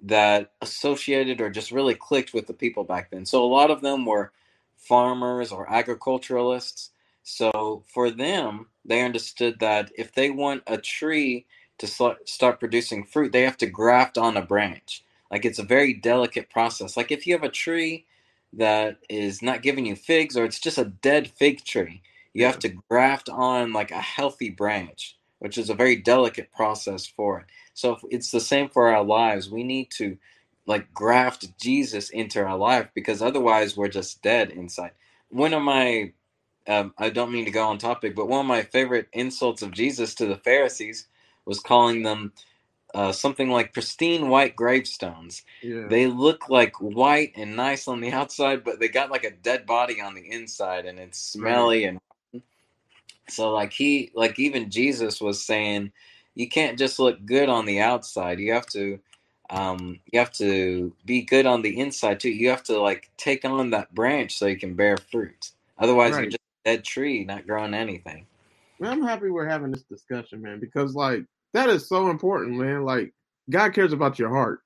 that 0.02 0.52
associated 0.60 1.40
or 1.40 1.50
just 1.50 1.72
really 1.72 1.94
clicked 1.94 2.34
with 2.34 2.46
the 2.46 2.55
people 2.55 2.84
back 2.84 3.10
then. 3.10 3.25
So 3.25 3.44
a 3.44 3.46
lot 3.46 3.70
of 3.70 3.81
them 3.81 4.05
were 4.05 4.32
farmers 4.76 5.50
or 5.50 5.70
agriculturalists. 5.70 6.90
So 7.22 7.84
for 7.87 8.10
them, 8.10 8.67
they 8.84 9.02
understood 9.02 9.60
that 9.60 9.90
if 9.96 10.12
they 10.12 10.28
want 10.28 10.62
a 10.67 10.76
tree 10.76 11.46
to 11.79 11.87
start 12.26 12.61
producing 12.61 13.05
fruit, 13.05 13.32
they 13.32 13.43
have 13.43 13.59
to 13.59 13.67
graft 13.67 14.19
on 14.19 14.37
a 14.37 14.43
branch. 14.43 15.05
Like 15.31 15.44
it's 15.44 15.59
a 15.59 15.65
very 15.65 15.94
delicate 15.94 16.50
process. 16.50 16.97
Like 16.97 17.11
if 17.11 17.26
you 17.26 17.35
have 17.35 17.43
a 17.43 17.49
tree 17.50 18.06
that 18.53 18.99
is 19.09 19.43
not 19.43 19.62
giving 19.62 19.87
you 19.87 19.97
figs 19.97 20.37
or 20.37 20.44
it's 20.44 20.61
just 20.61 20.79
a 20.79 20.85
dead 20.85 21.29
fig 21.29 21.65
tree, 21.65 22.03
you 22.35 22.44
have 22.44 22.59
to 22.61 22.69
graft 22.91 23.29
on 23.29 23.73
like 23.73 23.91
a 23.91 24.00
healthy 24.00 24.50
branch, 24.50 25.17
which 25.41 25.59
is 25.59 25.71
a 25.71 25.75
very 25.75 25.97
delicate 25.97 26.53
process 26.53 27.06
for 27.06 27.41
it. 27.41 27.47
So 27.75 27.99
it's 28.11 28.31
the 28.31 28.41
same 28.41 28.69
for 28.69 28.94
our 28.94 29.05
lives. 29.05 29.50
We 29.50 29.65
need 29.65 29.91
to 29.99 30.17
like 30.67 30.93
graft 30.94 31.59
Jesus 31.61 32.11
into 32.11 32.43
our 32.44 32.56
life 32.56 32.88
because 32.94 33.23
otherwise 33.23 33.77
we're 33.77 33.88
just 33.88 34.23
dead 34.23 34.50
inside. 34.50 34.93
One 35.31 35.55
of 35.55 35.62
my 35.62 36.12
um, 36.69 36.94
I 36.99 37.11
don't 37.11 37.32
mean 37.32 37.47
to 37.47 37.53
go 37.53 37.69
on 37.69 37.79
topic, 37.79 38.17
but 38.17 38.29
one 38.29 38.41
of 38.43 38.47
my 38.47 38.62
favorite 38.62 39.09
insults 39.12 39.62
of 39.62 39.73
Jesus 39.73 40.17
to 40.17 40.27
the 40.27 40.38
Pharisees 40.38 41.09
was 41.46 41.61
calling 41.61 42.02
them 42.02 42.32
uh, 42.94 43.12
something 43.12 43.50
like 43.50 43.73
pristine 43.73 44.29
white 44.29 44.55
gravestones. 44.55 45.43
Yeah. 45.62 45.88
They 45.88 46.06
look 46.06 46.49
like 46.49 46.81
white 46.81 47.32
and 47.37 47.56
nice 47.56 47.88
on 47.88 48.00
the 48.00 48.12
outside, 48.12 48.62
but 48.64 48.79
they 48.79 48.88
got 48.88 49.11
like 49.11 49.25
a 49.25 49.32
dead 49.32 49.67
body 49.67 50.00
on 50.00 50.14
the 50.14 50.31
inside, 50.31 50.87
and 50.87 50.99
it's 50.99 51.19
smelly 51.19 51.85
right. 51.85 51.99
and 52.32 52.43
so 53.29 53.52
like 53.52 53.73
he 53.73 54.11
like 54.14 54.38
even 54.38 54.70
Jesus 54.70 55.20
was 55.20 55.43
saying 55.43 55.93
you 56.35 56.49
can't 56.49 56.79
just 56.79 56.99
look 56.99 57.25
good 57.26 57.49
on 57.49 57.64
the 57.64 57.81
outside. 57.81 58.38
You 58.38 58.52
have 58.52 58.67
to 58.69 58.99
um, 59.50 60.00
you 60.12 60.19
have 60.19 60.32
to 60.32 60.93
be 61.05 61.23
good 61.23 61.46
on 61.46 61.62
the 61.62 61.79
inside 61.81 62.20
too. 62.20 62.31
You 62.31 62.50
have 62.50 62.62
to 62.64 62.81
like 62.81 63.11
take 63.17 63.44
on 63.44 63.70
that 63.70 63.94
branch 63.94 64.37
so 64.37 64.46
you 64.46 64.58
can 64.58 64.75
bear 64.75 64.96
fruit. 64.96 65.50
Otherwise, 65.79 66.12
right. 66.12 66.23
you're 66.23 66.31
just 66.31 66.43
a 66.64 66.70
dead 66.76 66.85
tree, 66.85 67.25
not 67.25 67.46
growing 67.46 67.75
anything. 67.75 68.26
Man, 68.79 68.93
I'm 68.93 69.02
happy 69.02 69.31
we're 69.31 69.49
having 69.49 69.70
this 69.70 69.82
discussion, 69.82 70.43
man, 70.43 70.61
because 70.61 70.94
like 70.94 71.25
that 71.55 71.71
is 71.71 71.89
so 71.89 72.11
important, 72.11 72.59
man. 72.59 72.85
Like 72.85 73.15
God 73.49 73.73
cares 73.73 73.93
about 73.93 74.19
your 74.19 74.29
heart. 74.29 74.61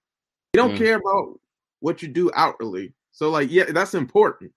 He 0.52 0.57
don't 0.57 0.75
mm. 0.75 0.78
care 0.78 0.97
about 0.97 1.38
what 1.80 2.02
you 2.02 2.09
do 2.09 2.30
outwardly. 2.35 2.95
So 3.12 3.30
like, 3.30 3.50
yeah, 3.50 3.71
that's 3.71 3.95
important. 3.95 4.52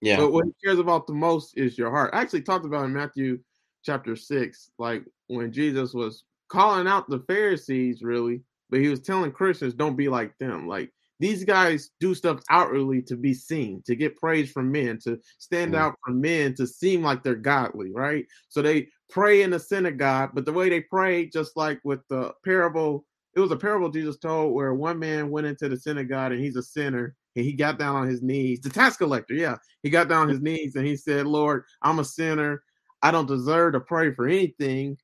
Yeah. 0.00 0.18
But 0.18 0.32
what 0.32 0.44
he 0.44 0.52
cares 0.64 0.78
about 0.78 1.06
the 1.06 1.14
most 1.14 1.56
is 1.56 1.78
your 1.78 1.90
heart. 1.90 2.10
I 2.12 2.20
actually 2.20 2.42
talked 2.42 2.66
about 2.66 2.84
in 2.84 2.92
Matthew 2.92 3.38
chapter 3.84 4.16
six, 4.16 4.70
like 4.78 5.04
when 5.28 5.52
Jesus 5.52 5.94
was 5.94 6.24
calling 6.48 6.86
out 6.86 7.08
the 7.08 7.24
Pharisees 7.26 8.02
really, 8.02 8.42
but 8.68 8.80
he 8.80 8.88
was 8.88 9.00
telling 9.00 9.32
Christians 9.32 9.74
don't 9.74 9.96
be 9.96 10.08
like 10.08 10.36
them. 10.38 10.68
Like 10.68 10.92
these 11.20 11.44
guys 11.44 11.90
do 12.00 12.14
stuff 12.14 12.40
outwardly 12.50 13.00
to 13.02 13.16
be 13.16 13.32
seen, 13.32 13.80
to 13.86 13.94
get 13.94 14.16
praise 14.16 14.50
from 14.50 14.72
men, 14.72 14.98
to 15.04 15.18
stand 15.38 15.74
mm. 15.74 15.78
out 15.78 15.94
from 16.04 16.20
men, 16.20 16.54
to 16.56 16.66
seem 16.66 17.02
like 17.02 17.22
they're 17.22 17.36
godly, 17.36 17.92
right? 17.92 18.26
So 18.48 18.60
they 18.60 18.88
pray 19.12 19.42
in 19.42 19.50
the 19.50 19.60
synagogue, 19.60 20.30
but 20.32 20.46
the 20.46 20.52
way 20.52 20.68
they 20.68 20.80
pray, 20.80 21.26
just 21.26 21.56
like 21.56 21.78
with 21.84 22.00
the 22.08 22.32
parable, 22.44 23.04
it 23.36 23.40
was 23.40 23.50
a 23.50 23.56
parable 23.56 23.90
Jesus 23.90 24.16
told 24.16 24.54
where 24.54 24.74
one 24.74 24.98
man 24.98 25.30
went 25.30 25.46
into 25.46 25.68
the 25.68 25.76
synagogue 25.76 26.32
and 26.32 26.40
he's 26.40 26.56
a 26.56 26.62
sinner 26.62 27.14
and 27.36 27.44
he 27.44 27.52
got 27.52 27.78
down 27.78 27.96
on 27.96 28.08
his 28.08 28.22
knees. 28.22 28.60
The 28.60 28.70
tax 28.70 28.96
collector, 28.96 29.34
yeah, 29.34 29.56
he 29.82 29.90
got 29.90 30.08
down 30.08 30.22
on 30.22 30.28
his 30.30 30.40
knees 30.40 30.76
and 30.76 30.86
he 30.86 30.96
said, 30.96 31.26
Lord, 31.26 31.64
I'm 31.82 31.98
a 31.98 32.04
sinner. 32.04 32.62
I 33.02 33.10
don't 33.10 33.28
deserve 33.28 33.74
to 33.74 33.80
pray 33.80 34.14
for 34.14 34.26
anything, 34.26 34.96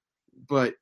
but 0.48 0.74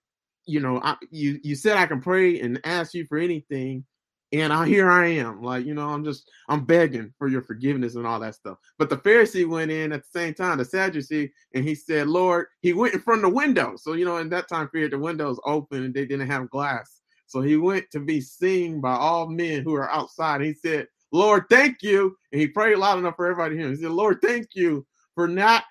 you 0.47 0.61
know, 0.61 0.81
I, 0.85 0.97
you 1.11 1.41
you 1.43 1.57
said 1.57 1.77
I 1.77 1.87
can 1.87 2.01
pray 2.01 2.41
and 2.41 2.61
ask 2.65 2.95
you 2.95 3.05
for 3.07 3.19
anything, 3.19 3.85
and 4.33 4.53
I 4.53 4.67
here 4.67 4.91
I 4.91 5.07
am. 5.07 5.43
Like, 5.43 5.65
you 5.65 5.75
know, 5.75 5.89
I'm 5.89 6.05
just 6.05 6.31
I'm 6.49 6.65
begging 6.65 7.13
for 7.19 7.29
your 7.29 7.43
forgiveness 7.43 7.95
and 7.95 8.07
all 8.07 8.21
that 8.21 8.35
stuff. 8.35 8.59
But 8.79 8.91
the 8.91 8.97
Pharisee 8.97 9.49
went 9.49 9.71
in 9.71 9.93
at 9.93 10.03
the 10.03 10.19
same 10.19 10.35
time, 10.35 10.59
the 10.59 10.65
Sadducee, 10.65 11.33
and 11.55 11.65
he 11.65 11.75
said, 11.75 12.09
Lord, 12.09 12.47
he 12.61 12.73
went 12.73 12.95
in 12.95 13.01
front 13.01 13.25
of 13.25 13.31
the 13.31 13.37
window. 13.37 13.75
So, 13.77 13.93
you 13.93 14.05
know, 14.05 14.19
in 14.19 14.29
that 14.31 14.49
time 14.49 14.69
period, 14.69 14.93
the 14.93 14.99
windows 14.99 15.41
open 15.45 15.85
and 15.85 15.95
they 15.95 16.07
didn't 16.07 16.29
have 16.29 16.51
glass. 16.51 17.01
So 17.27 17.41
he 17.41 17.57
went 17.57 17.91
to 17.93 18.01
be 18.01 18.21
seen 18.21 18.81
by 18.81 18.95
all 18.95 19.29
men 19.29 19.63
who 19.63 19.75
are 19.75 19.91
outside. 19.91 20.41
He 20.41 20.55
said, 20.55 20.87
Lord, 21.13 21.45
thank 21.51 21.83
you. 21.83 22.17
And 22.33 22.41
he 22.41 22.47
prayed 22.47 22.79
loud 22.79 22.99
enough 22.99 23.17
for 23.17 23.27
everybody 23.27 23.57
to 23.57 23.61
hear. 23.61 23.71
He 23.71 23.77
said, 23.77 23.91
Lord, 23.91 24.19
thank 24.23 24.49
you 24.55 24.87
for 25.15 25.27
not 25.27 25.65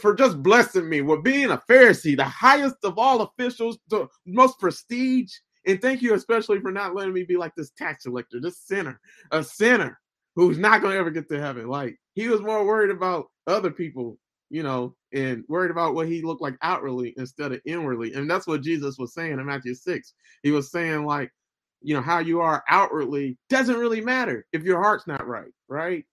for 0.00 0.14
just 0.14 0.42
blessing 0.42 0.88
me 0.88 1.00
with 1.00 1.22
being 1.22 1.50
a 1.50 1.62
Pharisee, 1.68 2.16
the 2.16 2.24
highest 2.24 2.76
of 2.82 2.98
all 2.98 3.22
officials, 3.22 3.78
the 3.88 4.08
most 4.26 4.58
prestige. 4.58 5.32
And 5.66 5.80
thank 5.80 6.02
you 6.02 6.14
especially 6.14 6.60
for 6.60 6.72
not 6.72 6.94
letting 6.94 7.12
me 7.12 7.22
be 7.22 7.36
like 7.36 7.54
this 7.54 7.70
tax 7.70 8.04
collector, 8.04 8.40
this 8.40 8.58
sinner, 8.58 9.00
a 9.30 9.42
sinner 9.44 10.00
who's 10.36 10.58
not 10.58 10.80
going 10.80 10.94
to 10.94 10.98
ever 10.98 11.10
get 11.10 11.28
to 11.28 11.40
heaven. 11.40 11.68
Like 11.68 11.96
he 12.14 12.28
was 12.28 12.40
more 12.40 12.64
worried 12.64 12.90
about 12.90 13.26
other 13.46 13.70
people 13.70 14.18
you 14.50 14.64
know, 14.64 14.94
and 15.14 15.44
worried 15.48 15.70
about 15.70 15.94
what 15.94 16.08
he 16.08 16.22
looked 16.22 16.42
like 16.42 16.58
outwardly 16.60 17.14
instead 17.16 17.52
of 17.52 17.60
inwardly. 17.64 18.12
And 18.12 18.28
that's 18.28 18.46
what 18.46 18.62
Jesus 18.62 18.98
was 18.98 19.14
saying 19.14 19.32
in 19.32 19.46
Matthew 19.46 19.74
6. 19.74 20.12
He 20.42 20.50
was 20.50 20.70
saying, 20.70 21.04
like, 21.04 21.30
you 21.80 21.94
know, 21.94 22.02
how 22.02 22.18
you 22.18 22.40
are 22.40 22.62
outwardly 22.68 23.38
doesn't 23.48 23.78
really 23.78 24.00
matter 24.00 24.44
if 24.52 24.64
your 24.64 24.82
heart's 24.82 25.06
not 25.06 25.26
right, 25.26 25.52
right? 25.68 26.04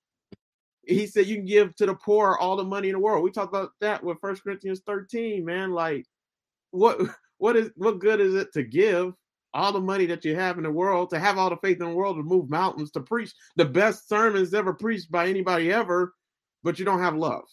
He 0.83 1.07
said 1.07 1.25
you 1.25 1.35
can 1.35 1.45
give 1.45 1.75
to 1.75 1.87
the 1.87 1.95
poor 1.95 2.37
all 2.39 2.55
the 2.55 2.63
money 2.63 2.87
in 2.87 2.93
the 2.93 2.99
world. 2.99 3.23
We 3.23 3.31
talked 3.31 3.53
about 3.53 3.71
that 3.81 4.01
with 4.03 4.21
First 4.21 4.43
Corinthians 4.43 4.81
13, 4.85 5.43
man. 5.43 5.71
Like, 5.71 6.05
what 6.71 7.01
what 7.39 7.55
is 7.55 7.71
what 7.75 7.99
good 7.99 8.21
is 8.21 8.35
it 8.35 8.53
to 8.53 8.63
give 8.63 9.13
all 9.57 9.71
the 9.73 9.81
money 9.81 10.05
that 10.05 10.23
you 10.23 10.35
have 10.35 10.57
in 10.57 10.63
the 10.63 10.71
world, 10.71 11.09
to 11.09 11.19
have 11.19 11.37
all 11.37 11.49
the 11.49 11.57
faith 11.57 11.81
in 11.81 11.89
the 11.89 11.95
world 11.95 12.15
to 12.15 12.23
move 12.23 12.49
mountains, 12.49 12.91
to 12.91 13.01
preach 13.01 13.33
the 13.55 13.65
best 13.65 14.07
sermons 14.07 14.53
ever 14.53 14.71
preached 14.71 15.11
by 15.11 15.27
anybody 15.27 15.73
ever, 15.73 16.13
but 16.63 16.77
you 16.77 16.85
don't 16.85 17.01
have 17.01 17.15
love, 17.15 17.43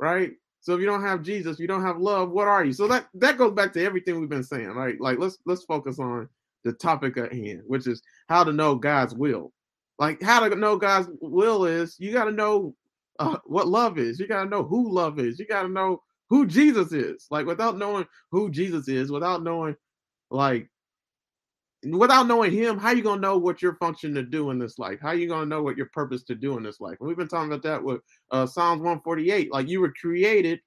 right? 0.00 0.32
So 0.60 0.74
if 0.74 0.80
you 0.80 0.86
don't 0.86 1.04
have 1.04 1.22
Jesus, 1.22 1.60
you 1.60 1.68
don't 1.68 1.84
have 1.84 1.98
love, 1.98 2.30
what 2.30 2.48
are 2.48 2.64
you? 2.64 2.72
So 2.72 2.88
that 2.88 3.06
that 3.14 3.38
goes 3.38 3.52
back 3.52 3.72
to 3.74 3.84
everything 3.84 4.18
we've 4.18 4.28
been 4.28 4.42
saying, 4.42 4.68
right? 4.68 5.00
Like 5.00 5.18
let's 5.18 5.38
let's 5.46 5.62
focus 5.64 5.98
on 6.00 6.28
the 6.64 6.72
topic 6.72 7.16
at 7.18 7.32
hand, 7.32 7.62
which 7.66 7.86
is 7.86 8.02
how 8.28 8.42
to 8.42 8.52
know 8.52 8.74
God's 8.74 9.14
will. 9.14 9.52
Like 9.98 10.20
how 10.22 10.48
to 10.48 10.56
know 10.56 10.76
God's 10.76 11.08
will 11.20 11.66
is 11.66 11.96
you 12.00 12.12
got 12.12 12.24
to 12.24 12.32
know 12.32 12.74
uh, 13.20 13.36
what 13.44 13.68
love 13.68 13.96
is. 13.98 14.18
You 14.18 14.26
got 14.26 14.42
to 14.42 14.50
know 14.50 14.64
who 14.64 14.90
love 14.90 15.20
is. 15.20 15.38
You 15.38 15.46
got 15.46 15.62
to 15.62 15.68
know 15.68 16.02
who 16.30 16.46
Jesus 16.46 16.92
is. 16.92 17.28
Like 17.30 17.46
without 17.46 17.78
knowing 17.78 18.06
who 18.32 18.50
Jesus 18.50 18.88
is, 18.88 19.12
without 19.12 19.44
knowing 19.44 19.76
like 20.30 20.68
without 21.86 22.26
knowing 22.26 22.52
him, 22.52 22.78
how 22.78 22.90
you 22.90 23.02
gonna 23.02 23.20
know 23.20 23.38
what 23.38 23.62
your 23.62 23.74
function 23.76 24.14
to 24.14 24.22
do 24.22 24.50
in 24.50 24.58
this 24.58 24.78
life? 24.78 24.98
How 25.02 25.12
you 25.12 25.28
gonna 25.28 25.46
know 25.46 25.62
what 25.62 25.76
your 25.76 25.86
purpose 25.86 26.22
to 26.24 26.34
do 26.34 26.56
in 26.56 26.62
this 26.62 26.80
life? 26.80 26.96
And 27.00 27.08
we've 27.08 27.16
been 27.16 27.28
talking 27.28 27.52
about 27.52 27.62
that 27.62 27.82
with 27.82 28.00
uh, 28.30 28.46
Psalms 28.46 28.80
148. 28.80 29.52
Like 29.52 29.68
you 29.68 29.80
were 29.80 29.92
created 29.92 30.60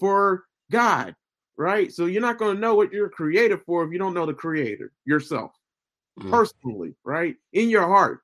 for 0.00 0.44
God, 0.70 1.14
right? 1.56 1.92
So 1.92 2.06
you're 2.06 2.22
not 2.22 2.38
gonna 2.38 2.58
know 2.58 2.74
what 2.74 2.92
you're 2.92 3.08
created 3.08 3.60
for 3.66 3.84
if 3.84 3.92
you 3.92 3.98
don't 3.98 4.14
know 4.14 4.26
the 4.26 4.34
Creator 4.34 4.92
yourself, 5.04 5.52
mm. 6.18 6.30
personally, 6.30 6.94
right? 7.04 7.36
In 7.52 7.68
your 7.68 7.86
heart. 7.86 8.20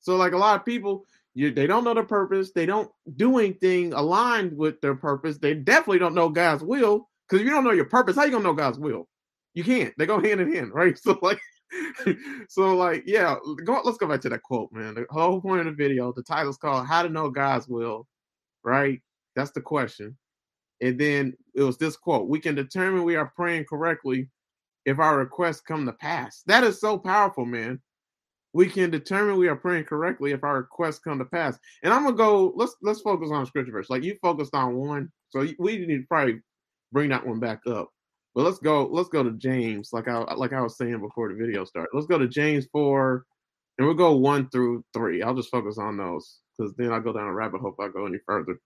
So 0.00 0.16
like 0.16 0.32
a 0.32 0.38
lot 0.38 0.58
of 0.58 0.64
people, 0.64 1.04
you, 1.34 1.52
they 1.52 1.66
don't 1.66 1.84
know 1.84 1.94
the 1.94 2.02
purpose. 2.02 2.52
They 2.52 2.66
don't 2.66 2.90
do 3.16 3.38
anything 3.38 3.92
aligned 3.92 4.56
with 4.56 4.80
their 4.80 4.94
purpose. 4.94 5.38
They 5.38 5.54
definitely 5.54 5.98
don't 5.98 6.14
know 6.14 6.28
God's 6.28 6.62
will. 6.62 7.08
Because 7.28 7.42
if 7.42 7.46
you 7.46 7.52
don't 7.52 7.64
know 7.64 7.70
your 7.70 7.84
purpose, 7.84 8.16
how 8.16 8.24
you 8.24 8.32
gonna 8.32 8.44
know 8.44 8.54
God's 8.54 8.78
will? 8.78 9.08
You 9.54 9.64
can't. 9.64 9.94
They 9.98 10.06
go 10.06 10.20
hand 10.20 10.40
in 10.40 10.52
hand, 10.52 10.72
right? 10.74 10.98
So 11.02 11.18
like 11.22 11.40
so 12.48 12.76
like 12.76 13.04
yeah 13.06 13.36
go, 13.64 13.80
let's 13.84 13.98
go 13.98 14.06
back 14.06 14.20
to 14.20 14.28
that 14.28 14.42
quote 14.42 14.72
man. 14.72 14.94
The 14.94 15.06
whole 15.10 15.40
point 15.40 15.60
of 15.60 15.66
the 15.66 15.72
video 15.72 16.12
the 16.12 16.22
title's 16.22 16.56
called 16.56 16.86
how 16.86 17.02
to 17.02 17.08
know 17.08 17.30
god's 17.30 17.68
will 17.68 18.06
right? 18.62 19.00
That's 19.36 19.52
the 19.52 19.60
question. 19.60 20.16
And 20.80 20.98
then 20.98 21.34
it 21.54 21.62
was 21.62 21.76
this 21.76 21.96
quote 21.96 22.28
we 22.28 22.40
can 22.40 22.54
determine 22.54 23.04
we 23.04 23.16
are 23.16 23.32
praying 23.36 23.66
correctly 23.68 24.28
if 24.86 24.98
our 24.98 25.18
requests 25.18 25.60
come 25.60 25.86
to 25.86 25.92
pass. 25.92 26.42
That 26.46 26.64
is 26.64 26.80
so 26.80 26.98
powerful 26.98 27.44
man. 27.44 27.80
We 28.52 28.66
can 28.66 28.90
determine 28.90 29.36
we 29.36 29.48
are 29.48 29.56
praying 29.56 29.84
correctly 29.84 30.32
if 30.32 30.42
our 30.42 30.56
requests 30.56 30.98
come 30.98 31.18
to 31.18 31.24
pass. 31.24 31.58
And 31.82 31.92
i'm 31.92 32.04
gonna 32.04 32.16
go 32.16 32.52
let's 32.56 32.74
let's 32.82 33.00
focus 33.00 33.30
on 33.30 33.46
scripture 33.46 33.72
verse. 33.72 33.90
Like 33.90 34.02
you 34.02 34.16
focused 34.22 34.54
on 34.54 34.74
one 34.74 35.10
so 35.30 35.46
we 35.58 35.78
need 35.78 35.98
to 35.98 36.06
probably 36.08 36.40
bring 36.92 37.10
that 37.10 37.26
one 37.26 37.38
back 37.38 37.60
up 37.66 37.90
but 38.34 38.44
let's 38.44 38.58
go. 38.58 38.86
Let's 38.86 39.08
go 39.08 39.22
to 39.22 39.32
James, 39.32 39.90
like 39.92 40.08
I 40.08 40.18
like 40.34 40.52
I 40.52 40.60
was 40.60 40.76
saying 40.76 41.00
before 41.00 41.28
the 41.28 41.34
video 41.34 41.64
started. 41.64 41.90
Let's 41.92 42.06
go 42.06 42.18
to 42.18 42.28
James 42.28 42.66
four, 42.72 43.24
and 43.78 43.86
we'll 43.86 43.96
go 43.96 44.16
one 44.16 44.48
through 44.50 44.84
three. 44.94 45.22
I'll 45.22 45.34
just 45.34 45.50
focus 45.50 45.78
on 45.78 45.96
those 45.96 46.38
because 46.56 46.74
then 46.76 46.92
I'll 46.92 47.00
go 47.00 47.12
down 47.12 47.26
a 47.26 47.34
rabbit 47.34 47.60
hole 47.60 47.74
if 47.76 47.80
I 47.80 47.92
go 47.92 48.06
any 48.06 48.18
further. 48.26 48.58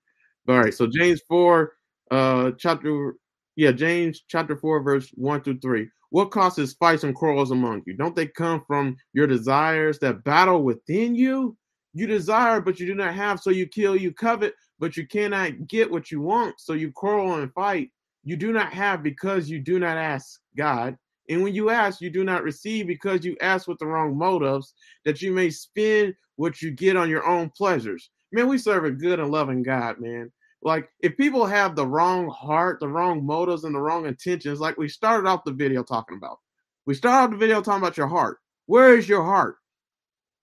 All 0.48 0.58
right. 0.58 0.74
So 0.74 0.86
James 0.86 1.22
four, 1.28 1.72
uh, 2.10 2.52
chapter 2.58 3.14
yeah, 3.56 3.72
James 3.72 4.22
chapter 4.28 4.56
four, 4.56 4.82
verse 4.82 5.10
one 5.14 5.42
through 5.42 5.60
three. 5.60 5.88
What 6.10 6.30
causes 6.30 6.74
fights 6.74 7.04
and 7.04 7.14
quarrels 7.14 7.50
among 7.50 7.82
you? 7.86 7.96
Don't 7.96 8.14
they 8.14 8.26
come 8.26 8.62
from 8.66 8.96
your 9.14 9.26
desires 9.26 9.98
that 10.00 10.22
battle 10.24 10.62
within 10.62 11.14
you? 11.14 11.56
You 11.94 12.06
desire, 12.06 12.60
but 12.60 12.78
you 12.78 12.86
do 12.86 12.94
not 12.94 13.14
have, 13.14 13.40
so 13.40 13.50
you 13.50 13.66
kill. 13.66 13.96
You 13.96 14.12
covet, 14.12 14.54
but 14.78 14.96
you 14.96 15.06
cannot 15.06 15.66
get 15.68 15.90
what 15.90 16.10
you 16.10 16.20
want, 16.20 16.56
so 16.58 16.72
you 16.74 16.92
quarrel 16.92 17.34
and 17.34 17.52
fight 17.52 17.90
you 18.24 18.36
do 18.36 18.52
not 18.52 18.72
have 18.72 19.02
because 19.02 19.48
you 19.48 19.60
do 19.60 19.78
not 19.78 19.96
ask 19.96 20.40
God. 20.56 20.96
And 21.28 21.42
when 21.42 21.54
you 21.54 21.70
ask, 21.70 22.00
you 22.00 22.10
do 22.10 22.24
not 22.24 22.42
receive 22.42 22.86
because 22.86 23.24
you 23.24 23.36
ask 23.40 23.68
with 23.68 23.78
the 23.78 23.86
wrong 23.86 24.16
motives, 24.16 24.74
that 25.04 25.22
you 25.22 25.32
may 25.32 25.50
spend 25.50 26.14
what 26.36 26.60
you 26.60 26.70
get 26.70 26.96
on 26.96 27.08
your 27.08 27.26
own 27.26 27.50
pleasures. 27.50 28.10
Man, 28.32 28.48
we 28.48 28.58
serve 28.58 28.84
a 28.84 28.90
good 28.90 29.20
and 29.20 29.30
loving 29.30 29.62
God, 29.62 30.00
man. 30.00 30.32
Like, 30.62 30.88
if 31.00 31.16
people 31.16 31.44
have 31.46 31.76
the 31.76 31.86
wrong 31.86 32.28
heart, 32.28 32.80
the 32.80 32.88
wrong 32.88 33.24
motives, 33.24 33.64
and 33.64 33.74
the 33.74 33.80
wrong 33.80 34.06
intentions, 34.06 34.60
like 34.60 34.78
we 34.78 34.88
started 34.88 35.28
off 35.28 35.44
the 35.44 35.52
video 35.52 35.82
talking 35.82 36.16
about, 36.16 36.38
we 36.86 36.94
started 36.94 37.24
off 37.24 37.30
the 37.30 37.36
video 37.36 37.60
talking 37.60 37.82
about 37.82 37.98
your 37.98 38.08
heart. 38.08 38.38
Where 38.66 38.96
is 38.96 39.08
your 39.08 39.22
heart? 39.22 39.56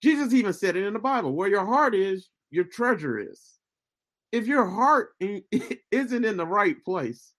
Jesus 0.02 0.34
even 0.34 0.54
said 0.54 0.76
it 0.76 0.86
in 0.86 0.94
the 0.94 1.00
Bible 1.00 1.34
where 1.34 1.50
your 1.50 1.66
heart 1.66 1.96
is, 1.96 2.30
your 2.50 2.66
treasure 2.66 3.20
is. 3.20 3.42
If 4.32 4.48
your 4.48 4.66
heart 4.66 5.10
isn't 5.92 6.26
in 6.26 6.38
the 6.38 6.46
right 6.46 6.84
place, 6.84 7.34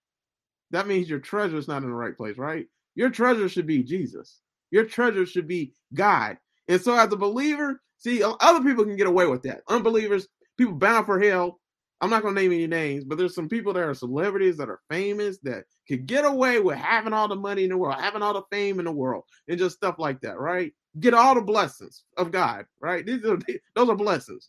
that 0.72 0.86
means 0.86 1.08
your 1.08 1.20
treasure 1.20 1.56
is 1.56 1.68
not 1.68 1.82
in 1.82 1.88
the 1.88 1.94
right 1.94 2.16
place, 2.16 2.38
right? 2.38 2.66
Your 2.94 3.10
treasure 3.10 3.48
should 3.48 3.66
be 3.66 3.82
Jesus. 3.82 4.40
Your 4.70 4.84
treasure 4.84 5.26
should 5.26 5.46
be 5.46 5.74
God. 5.94 6.38
And 6.68 6.80
so, 6.80 6.96
as 6.96 7.12
a 7.12 7.16
believer, 7.16 7.80
see, 7.98 8.22
other 8.22 8.62
people 8.62 8.84
can 8.84 8.96
get 8.96 9.06
away 9.06 9.26
with 9.26 9.42
that. 9.42 9.60
Unbelievers, 9.68 10.26
people 10.56 10.74
bound 10.74 11.06
for 11.06 11.20
hell. 11.20 11.60
I'm 12.00 12.10
not 12.10 12.22
going 12.22 12.34
to 12.34 12.40
name 12.40 12.52
any 12.52 12.66
names, 12.66 13.04
but 13.04 13.16
there's 13.16 13.34
some 13.34 13.48
people 13.48 13.72
that 13.74 13.84
are 13.84 13.94
celebrities 13.94 14.56
that 14.56 14.68
are 14.68 14.80
famous 14.90 15.38
that 15.44 15.64
could 15.86 16.06
get 16.06 16.24
away 16.24 16.58
with 16.58 16.76
having 16.76 17.12
all 17.12 17.28
the 17.28 17.36
money 17.36 17.62
in 17.62 17.70
the 17.70 17.76
world, 17.76 18.00
having 18.00 18.22
all 18.22 18.34
the 18.34 18.42
fame 18.50 18.80
in 18.80 18.86
the 18.86 18.92
world, 18.92 19.22
and 19.46 19.58
just 19.58 19.76
stuff 19.76 19.96
like 19.98 20.20
that, 20.22 20.40
right? 20.40 20.72
Get 20.98 21.14
all 21.14 21.36
the 21.36 21.42
blessings 21.42 22.02
of 22.16 22.32
God, 22.32 22.64
right? 22.80 23.06
These 23.06 23.24
are 23.24 23.38
those 23.76 23.88
are 23.88 23.96
blessings, 23.96 24.48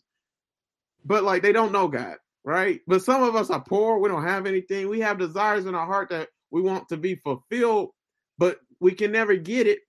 but 1.04 1.22
like 1.22 1.42
they 1.42 1.52
don't 1.52 1.72
know 1.72 1.86
God 1.86 2.16
right? 2.44 2.80
But 2.86 3.02
some 3.02 3.22
of 3.22 3.34
us 3.34 3.50
are 3.50 3.62
poor. 3.62 3.98
We 3.98 4.08
don't 4.08 4.24
have 4.24 4.46
anything. 4.46 4.88
We 4.88 5.00
have 5.00 5.18
desires 5.18 5.66
in 5.66 5.74
our 5.74 5.86
heart 5.86 6.10
that 6.10 6.28
we 6.50 6.60
want 6.60 6.88
to 6.90 6.96
be 6.96 7.16
fulfilled, 7.16 7.90
but 8.38 8.58
we 8.80 8.92
can 8.92 9.10
never 9.10 9.34
get 9.36 9.66
it 9.66 9.80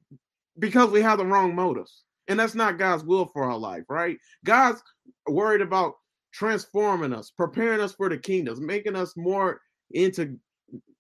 because 0.57 0.89
we 0.89 1.01
have 1.01 1.17
the 1.17 1.25
wrong 1.25 1.53
motives. 1.53 2.03
And 2.27 2.39
that's 2.39 2.55
not 2.55 2.79
God's 2.79 3.03
will 3.03 3.27
for 3.27 3.43
our 3.43 3.57
life, 3.57 3.83
right? 3.89 4.17
God's 4.45 4.81
worried 5.27 5.61
about 5.61 5.93
transforming 6.33 7.13
us, 7.13 7.29
preparing 7.29 7.81
us 7.81 7.93
for 7.93 8.09
the 8.09 8.17
kingdoms, 8.17 8.59
making 8.59 8.95
us 8.95 9.15
more 9.15 9.61
into 9.91 10.37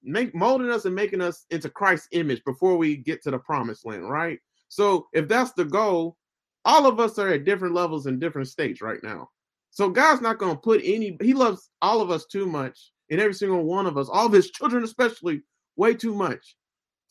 make 0.03 0.35
molding 0.35 0.69
us 0.69 0.85
and 0.85 0.93
making 0.93 1.21
us 1.21 1.45
into 1.49 1.69
Christ's 1.69 2.09
image 2.11 2.43
before 2.45 2.77
we 2.77 2.95
get 2.95 3.23
to 3.23 3.31
the 3.31 3.39
promised 3.39 3.85
land, 3.85 4.07
right? 4.07 4.39
So 4.69 5.07
if 5.13 5.27
that's 5.27 5.53
the 5.53 5.65
goal, 5.65 6.15
all 6.63 6.85
of 6.85 6.99
us 6.99 7.17
are 7.17 7.29
at 7.29 7.43
different 7.43 7.73
levels 7.73 8.05
in 8.05 8.19
different 8.19 8.47
states 8.47 8.81
right 8.81 8.99
now. 9.01 9.29
So 9.75 9.89
God's 9.89 10.21
not 10.21 10.37
going 10.37 10.55
to 10.55 10.61
put 10.61 10.79
any, 10.85 11.17
He 11.21 11.33
loves 11.33 11.69
all 11.81 11.99
of 11.99 12.09
us 12.09 12.25
too 12.25 12.45
much, 12.45 12.93
and 13.11 13.19
every 13.19 13.33
single 13.33 13.65
one 13.65 13.85
of 13.85 13.97
us, 13.97 14.07
all 14.07 14.25
of 14.25 14.31
His 14.31 14.49
children 14.49 14.85
especially, 14.85 15.41
way 15.75 15.93
too 15.93 16.15
much 16.15 16.55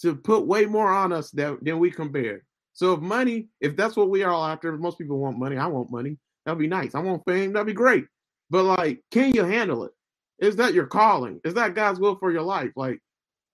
to 0.01 0.17
put 0.17 0.47
way 0.47 0.65
more 0.65 0.91
on 0.91 1.13
us 1.13 1.31
than, 1.31 1.59
than 1.61 1.79
we 1.79 1.91
can 1.91 2.11
bear. 2.11 2.43
So 2.73 2.95
if 2.95 3.01
money, 3.01 3.49
if 3.61 3.77
that's 3.77 3.97
what 3.97 4.09
we 4.09 4.23
are 4.23 4.33
all 4.33 4.47
after, 4.47 4.73
most 4.79 4.97
people 4.97 5.19
want 5.19 5.39
money. 5.39 5.59
I 5.59 5.67
want 5.67 5.93
money. 5.93 6.17
That'd 6.47 6.59
be 6.59 6.67
nice. 6.67 6.95
I 6.95 7.01
want 7.01 7.23
fame. 7.27 7.53
That'd 7.53 7.67
be 7.67 7.75
great. 7.75 8.07
But 8.49 8.65
like, 8.65 9.03
can 9.11 9.35
you 9.35 9.45
handle 9.45 9.85
it? 9.85 9.93
Is 10.39 10.57
that 10.57 10.73
your 10.73 10.87
calling? 10.87 11.41
Is 11.45 11.53
that 11.55 11.75
God's 11.75 12.01
will 12.01 12.17
for 12.17 12.33
your 12.33 12.43
life? 12.43 12.71
Like, 12.77 12.99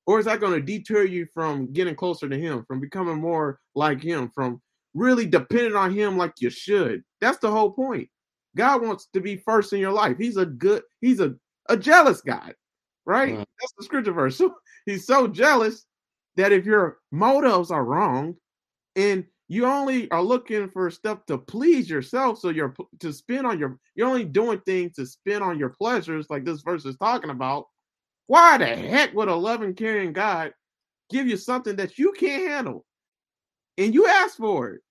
or 0.06 0.20
is 0.20 0.26
that 0.26 0.38
going 0.38 0.52
to 0.52 0.60
deter 0.60 1.02
you 1.02 1.26
from 1.34 1.72
getting 1.72 1.96
closer 1.96 2.28
to 2.28 2.38
Him, 2.38 2.64
from 2.68 2.78
becoming 2.78 3.20
more 3.20 3.58
like 3.74 4.00
Him, 4.00 4.30
from 4.32 4.62
really 4.94 5.26
depending 5.26 5.74
on 5.74 5.92
Him 5.92 6.16
like 6.16 6.34
you 6.38 6.48
should? 6.48 7.02
That's 7.20 7.38
the 7.38 7.50
whole 7.50 7.72
point. 7.72 8.08
God 8.56 8.82
wants 8.82 9.08
to 9.12 9.20
be 9.20 9.36
first 9.36 9.72
in 9.72 9.80
your 9.80 9.92
life. 9.92 10.16
He's 10.18 10.36
a 10.36 10.46
good, 10.46 10.82
he's 11.00 11.20
a, 11.20 11.34
a 11.68 11.76
jealous 11.76 12.20
God, 12.20 12.54
right? 13.06 13.36
That's 13.36 13.72
the 13.78 13.84
scripture 13.84 14.12
verse. 14.12 14.40
He's 14.86 15.06
so 15.06 15.28
jealous 15.28 15.84
that 16.36 16.52
if 16.52 16.64
your 16.64 16.98
motives 17.12 17.70
are 17.70 17.84
wrong 17.84 18.34
and 18.96 19.24
you 19.48 19.66
only 19.66 20.10
are 20.10 20.22
looking 20.22 20.70
for 20.70 20.90
stuff 20.90 21.26
to 21.26 21.36
please 21.36 21.90
yourself, 21.90 22.38
so 22.38 22.48
you're 22.48 22.74
to 23.00 23.12
spend 23.12 23.46
on 23.46 23.58
your, 23.58 23.78
you're 23.94 24.08
only 24.08 24.24
doing 24.24 24.60
things 24.60 24.94
to 24.94 25.06
spend 25.06 25.42
on 25.42 25.58
your 25.58 25.70
pleasures, 25.70 26.28
like 26.30 26.44
this 26.44 26.62
verse 26.62 26.84
is 26.84 26.96
talking 26.96 27.30
about. 27.30 27.66
Why 28.26 28.58
the 28.58 28.66
heck 28.66 29.12
would 29.14 29.28
a 29.28 29.34
loving, 29.34 29.74
caring 29.74 30.12
God 30.12 30.54
give 31.10 31.26
you 31.26 31.36
something 31.36 31.76
that 31.76 31.98
you 31.98 32.12
can't 32.12 32.48
handle 32.48 32.86
and 33.76 33.92
you 33.92 34.06
ask 34.06 34.36
for 34.36 34.70
it? 34.70 34.82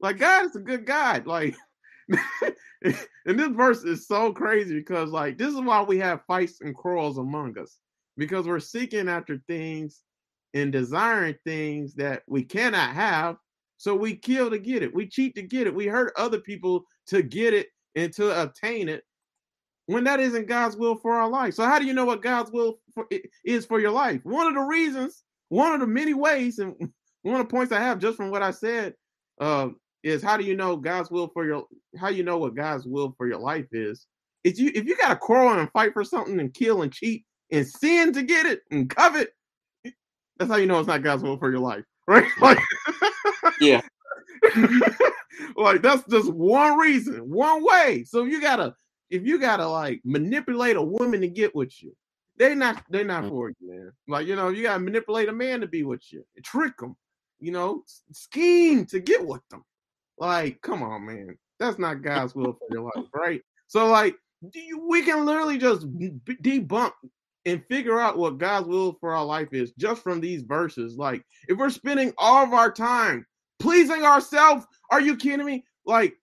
Like 0.00 0.18
God 0.18 0.46
is 0.46 0.56
a 0.56 0.60
good 0.60 0.84
God. 0.84 1.26
Like 1.26 1.56
and 2.82 3.38
this 3.38 3.48
verse 3.48 3.84
is 3.84 4.06
so 4.06 4.32
crazy 4.32 4.74
because 4.74 5.10
like 5.10 5.38
this 5.38 5.52
is 5.52 5.60
why 5.60 5.82
we 5.82 5.98
have 5.98 6.24
fights 6.26 6.60
and 6.60 6.74
quarrels 6.74 7.18
among 7.18 7.58
us 7.58 7.78
because 8.16 8.46
we're 8.46 8.60
seeking 8.60 9.08
after 9.08 9.38
things 9.48 10.00
and 10.54 10.72
desiring 10.72 11.34
things 11.44 11.94
that 11.94 12.22
we 12.26 12.42
cannot 12.42 12.94
have 12.94 13.36
so 13.78 13.94
we 13.94 14.14
kill 14.14 14.50
to 14.50 14.58
get 14.58 14.82
it 14.82 14.94
we 14.94 15.06
cheat 15.06 15.34
to 15.34 15.42
get 15.42 15.66
it 15.66 15.74
we 15.74 15.86
hurt 15.86 16.12
other 16.16 16.38
people 16.40 16.84
to 17.06 17.22
get 17.22 17.54
it 17.54 17.68
and 17.94 18.12
to 18.12 18.42
obtain 18.42 18.88
it 18.88 19.04
when 19.86 20.04
that 20.04 20.20
isn't 20.20 20.46
God's 20.46 20.76
will 20.76 20.96
for 20.96 21.14
our 21.14 21.28
life. 21.28 21.54
So 21.54 21.64
how 21.64 21.78
do 21.78 21.86
you 21.86 21.92
know 21.92 22.04
what 22.04 22.22
God's 22.22 22.50
will 22.50 22.78
for, 22.94 23.06
is 23.44 23.66
for 23.66 23.80
your 23.80 23.90
life? 23.90 24.20
One 24.24 24.46
of 24.46 24.54
the 24.54 24.60
reasons, 24.60 25.22
one 25.48 25.72
of 25.72 25.80
the 25.80 25.86
many 25.86 26.14
ways, 26.14 26.58
and 26.58 26.74
one 27.22 27.40
of 27.40 27.46
the 27.46 27.52
points 27.52 27.72
I 27.72 27.80
have 27.80 27.98
just 27.98 28.16
from 28.16 28.30
what 28.30 28.42
I 28.42 28.50
said, 28.50 28.94
uh, 29.40 29.68
is 30.02 30.22
how 30.22 30.36
do 30.36 30.44
you 30.44 30.56
know 30.56 30.76
God's 30.76 31.10
will 31.10 31.28
for 31.28 31.44
your 31.44 31.64
how 31.96 32.08
you 32.08 32.22
know 32.22 32.38
what 32.38 32.54
God's 32.54 32.86
will 32.86 33.14
for 33.16 33.26
your 33.26 33.38
life 33.38 33.66
is? 33.72 34.06
If 34.44 34.58
you 34.58 34.70
if 34.74 34.86
you 34.86 34.96
got 34.96 35.08
to 35.08 35.16
quarrel 35.16 35.58
and 35.58 35.70
fight 35.70 35.92
for 35.92 36.04
something 36.04 36.40
and 36.40 36.52
kill 36.52 36.82
and 36.82 36.92
cheat 36.92 37.24
and 37.50 37.66
sin 37.66 38.12
to 38.12 38.22
get 38.22 38.46
it 38.46 38.62
and 38.70 38.90
covet, 38.90 39.30
that's 40.38 40.50
how 40.50 40.56
you 40.56 40.66
know 40.66 40.78
it's 40.78 40.88
not 40.88 41.02
God's 41.02 41.22
will 41.22 41.38
for 41.38 41.50
your 41.50 41.60
life, 41.60 41.84
right? 42.08 42.26
Like, 42.40 42.58
yeah, 43.60 43.82
like 45.56 45.82
that's 45.82 46.04
just 46.10 46.32
one 46.32 46.78
reason, 46.78 47.30
one 47.30 47.64
way. 47.64 48.04
So 48.04 48.24
you 48.24 48.40
gotta 48.40 48.74
if 49.10 49.24
you 49.24 49.38
gotta 49.38 49.66
like 49.66 50.00
manipulate 50.04 50.76
a 50.76 50.82
woman 50.82 51.20
to 51.20 51.28
get 51.28 51.54
with 51.54 51.80
you, 51.82 51.94
they 52.38 52.54
not 52.54 52.82
they 52.90 53.04
not 53.04 53.24
mm. 53.24 53.28
for 53.28 53.50
you, 53.50 53.56
man. 53.60 53.92
Like 54.08 54.26
you 54.26 54.34
know, 54.34 54.48
you 54.48 54.64
gotta 54.64 54.80
manipulate 54.80 55.28
a 55.28 55.32
man 55.32 55.60
to 55.60 55.68
be 55.68 55.84
with 55.84 56.02
you, 56.12 56.24
trick 56.42 56.76
them, 56.78 56.96
you 57.38 57.52
know, 57.52 57.84
scheme 58.10 58.86
to 58.86 58.98
get 58.98 59.24
with 59.24 59.42
them. 59.50 59.64
Like, 60.18 60.60
come 60.62 60.82
on, 60.82 61.06
man, 61.06 61.36
that's 61.58 61.78
not 61.78 62.02
God's 62.02 62.34
will 62.34 62.52
for 62.52 62.66
your 62.70 62.82
life, 62.82 63.08
right? 63.14 63.42
So 63.66 63.88
like, 63.88 64.14
you, 64.54 64.86
we 64.88 65.02
can 65.02 65.24
literally 65.24 65.58
just 65.58 65.86
debunk 65.96 66.92
and 67.44 67.64
figure 67.68 68.00
out 68.00 68.18
what 68.18 68.38
God's 68.38 68.68
will 68.68 68.96
for 69.00 69.14
our 69.14 69.24
life 69.24 69.48
is 69.52 69.72
just 69.78 70.02
from 70.02 70.20
these 70.20 70.42
verses. 70.42 70.96
Like, 70.96 71.24
if 71.48 71.58
we're 71.58 71.70
spending 71.70 72.12
all 72.18 72.44
of 72.44 72.52
our 72.52 72.70
time 72.70 73.26
pleasing 73.58 74.04
ourselves, 74.04 74.66
are 74.90 75.00
you 75.00 75.16
kidding 75.16 75.46
me? 75.46 75.64
Like, 75.86 76.14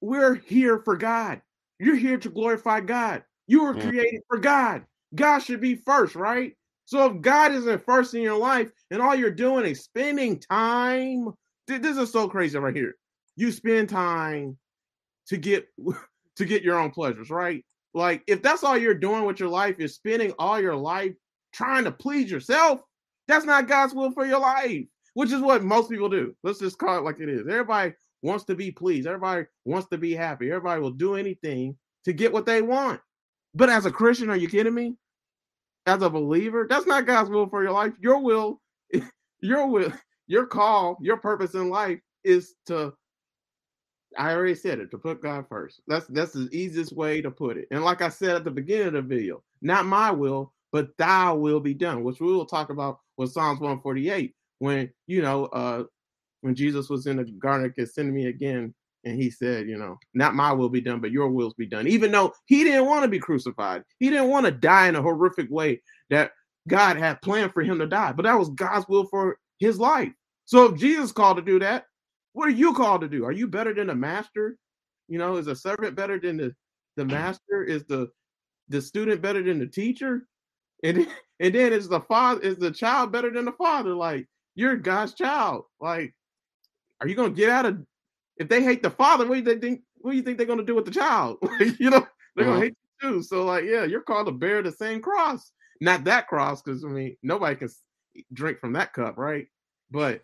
we're 0.00 0.34
here 0.34 0.80
for 0.84 0.96
God. 0.96 1.40
You're 1.78 1.96
here 1.96 2.18
to 2.18 2.28
glorify 2.28 2.80
God. 2.80 3.24
You 3.46 3.64
were 3.64 3.74
mm-hmm. 3.74 3.88
created 3.88 4.20
for 4.28 4.38
God. 4.38 4.84
God 5.14 5.40
should 5.40 5.60
be 5.60 5.76
first, 5.76 6.14
right? 6.14 6.54
So 6.86 7.06
if 7.06 7.20
God 7.20 7.52
isn't 7.52 7.84
first 7.84 8.14
in 8.14 8.22
your 8.22 8.38
life 8.38 8.70
and 8.90 9.00
all 9.00 9.14
you're 9.14 9.30
doing 9.30 9.64
is 9.64 9.84
spending 9.84 10.38
time, 10.38 11.28
this 11.66 11.96
is 11.96 12.10
so 12.10 12.28
crazy 12.28 12.58
right 12.58 12.74
here. 12.74 12.94
You 13.36 13.50
spend 13.52 13.88
time 13.88 14.56
to 15.28 15.36
get 15.36 15.66
to 16.36 16.44
get 16.44 16.62
your 16.62 16.78
own 16.78 16.90
pleasures, 16.90 17.30
right? 17.30 17.64
Like 17.94 18.22
if 18.26 18.42
that's 18.42 18.64
all 18.64 18.76
you're 18.76 18.94
doing 18.94 19.24
with 19.24 19.38
your 19.38 19.48
life 19.48 19.78
is 19.78 19.94
spending 19.94 20.32
all 20.38 20.60
your 20.60 20.76
life 20.76 21.14
trying 21.52 21.84
to 21.84 21.92
please 21.92 22.30
yourself, 22.30 22.80
that's 23.28 23.44
not 23.44 23.68
God's 23.68 23.94
will 23.94 24.10
for 24.10 24.26
your 24.26 24.40
life, 24.40 24.84
which 25.14 25.32
is 25.32 25.40
what 25.40 25.62
most 25.62 25.90
people 25.90 26.08
do. 26.08 26.34
Let's 26.42 26.58
just 26.58 26.78
call 26.78 26.98
it 26.98 27.04
like 27.04 27.20
it 27.20 27.28
is. 27.28 27.42
Everybody 27.42 27.94
wants 28.22 28.44
to 28.46 28.54
be 28.54 28.70
pleased. 28.70 29.06
Everybody 29.06 29.46
wants 29.64 29.88
to 29.90 29.98
be 29.98 30.14
happy. 30.14 30.50
Everybody 30.50 30.80
will 30.80 30.90
do 30.90 31.14
anything 31.14 31.76
to 32.04 32.12
get 32.12 32.32
what 32.32 32.46
they 32.46 32.62
want. 32.62 33.00
But 33.54 33.70
as 33.70 33.86
a 33.86 33.90
Christian, 33.90 34.30
are 34.30 34.36
you 34.36 34.48
kidding 34.48 34.74
me? 34.74 34.96
As 35.86 36.02
a 36.02 36.10
believer, 36.10 36.66
that's 36.68 36.86
not 36.86 37.06
God's 37.06 37.30
will 37.30 37.48
for 37.48 37.62
your 37.62 37.72
life. 37.72 37.92
Your 38.00 38.18
will, 38.18 38.60
your 39.40 39.66
will, 39.68 39.92
your 40.26 40.46
call, 40.46 40.98
your 41.00 41.16
purpose 41.16 41.54
in 41.54 41.68
life 41.68 42.00
is 42.24 42.54
to 42.66 42.92
I 44.16 44.32
already 44.32 44.54
said 44.54 44.78
it 44.78 44.90
to 44.92 44.98
put 44.98 45.22
God 45.22 45.46
first. 45.48 45.80
That's 45.86 46.06
that's 46.06 46.32
the 46.32 46.48
easiest 46.52 46.92
way 46.92 47.20
to 47.20 47.30
put 47.30 47.56
it. 47.56 47.66
And 47.70 47.84
like 47.84 48.02
I 48.02 48.08
said 48.08 48.36
at 48.36 48.44
the 48.44 48.50
beginning 48.50 48.88
of 48.88 48.92
the 48.94 49.02
video, 49.02 49.42
not 49.60 49.86
my 49.86 50.10
will, 50.10 50.52
but 50.72 50.96
thy 50.98 51.32
will 51.32 51.60
be 51.60 51.74
done, 51.74 52.04
which 52.04 52.20
we 52.20 52.32
will 52.32 52.46
talk 52.46 52.70
about 52.70 53.00
with 53.16 53.32
Psalms 53.32 53.60
148 53.60 54.34
when 54.60 54.90
you 55.06 55.22
know 55.22 55.46
uh 55.46 55.84
when 56.42 56.54
Jesus 56.54 56.88
was 56.88 57.06
in 57.06 57.16
the 57.16 57.24
garden 57.24 57.66
of 57.66 57.74
Gethsemane 57.74 58.26
again, 58.26 58.74
and 59.04 59.20
he 59.20 59.30
said, 59.30 59.66
you 59.66 59.78
know, 59.78 59.98
not 60.12 60.34
my 60.34 60.52
will 60.52 60.68
be 60.68 60.80
done, 60.80 61.00
but 61.00 61.10
your 61.10 61.28
wills 61.28 61.54
be 61.54 61.66
done. 61.66 61.86
Even 61.86 62.12
though 62.12 62.32
he 62.46 62.64
didn't 62.64 62.86
want 62.86 63.02
to 63.02 63.08
be 63.08 63.18
crucified, 63.18 63.82
he 63.98 64.10
didn't 64.10 64.28
want 64.28 64.44
to 64.46 64.52
die 64.52 64.88
in 64.88 64.96
a 64.96 65.02
horrific 65.02 65.50
way 65.50 65.80
that 66.10 66.32
God 66.68 66.96
had 66.96 67.20
planned 67.22 67.52
for 67.52 67.62
him 67.62 67.78
to 67.78 67.86
die, 67.86 68.12
but 68.12 68.24
that 68.24 68.38
was 68.38 68.50
God's 68.50 68.86
will 68.88 69.06
for 69.06 69.38
his 69.58 69.78
life. 69.78 70.12
So 70.44 70.66
if 70.66 70.78
Jesus 70.78 71.12
called 71.12 71.36
to 71.36 71.42
do 71.42 71.58
that, 71.60 71.86
what 72.32 72.48
are 72.48 72.52
you 72.52 72.74
called 72.74 73.00
to 73.02 73.08
do? 73.08 73.24
Are 73.24 73.32
you 73.32 73.46
better 73.46 73.72
than 73.72 73.86
the 73.86 73.94
master? 73.94 74.58
You 75.08 75.18
know, 75.18 75.36
is 75.36 75.46
a 75.46 75.56
servant 75.56 75.94
better 75.96 76.18
than 76.18 76.36
the 76.36 76.54
the 76.96 77.04
mm. 77.04 77.10
master? 77.10 77.62
Is 77.64 77.84
the 77.84 78.10
the 78.68 78.82
student 78.82 79.22
better 79.22 79.42
than 79.42 79.58
the 79.58 79.66
teacher? 79.66 80.26
And 80.82 81.06
and 81.40 81.54
then 81.54 81.72
is 81.72 81.88
the 81.88 82.00
father 82.00 82.40
is 82.40 82.56
the 82.56 82.70
child 82.70 83.12
better 83.12 83.30
than 83.30 83.44
the 83.44 83.52
father? 83.52 83.94
Like 83.94 84.26
you're 84.54 84.76
God's 84.76 85.14
child. 85.14 85.64
Like, 85.80 86.14
are 87.00 87.08
you 87.08 87.14
gonna 87.14 87.30
get 87.30 87.50
out 87.50 87.66
of 87.66 87.84
if 88.36 88.48
they 88.48 88.62
hate 88.62 88.82
the 88.82 88.90
father? 88.90 89.26
What 89.26 89.36
do 89.36 89.42
they 89.42 89.58
think? 89.58 89.82
What 89.96 90.10
do 90.10 90.16
you 90.16 90.22
think 90.22 90.38
they're 90.38 90.46
gonna 90.46 90.64
do 90.64 90.74
with 90.74 90.84
the 90.84 90.90
child? 90.90 91.38
you 91.78 91.90
know, 91.90 92.06
they're 92.36 92.46
gonna 92.46 92.56
mm-hmm. 92.56 92.62
hate 92.62 92.76
you 93.02 93.10
too. 93.10 93.22
So 93.22 93.44
like, 93.44 93.64
yeah, 93.64 93.84
you're 93.84 94.02
called 94.02 94.26
to 94.26 94.32
bear 94.32 94.62
the 94.62 94.72
same 94.72 95.00
cross. 95.00 95.52
Not 95.80 96.04
that 96.04 96.28
cross, 96.28 96.62
because 96.62 96.84
I 96.84 96.88
mean, 96.88 97.16
nobody 97.22 97.56
can 97.56 97.68
drink 98.32 98.60
from 98.60 98.74
that 98.74 98.92
cup, 98.92 99.18
right? 99.18 99.48
But 99.90 100.22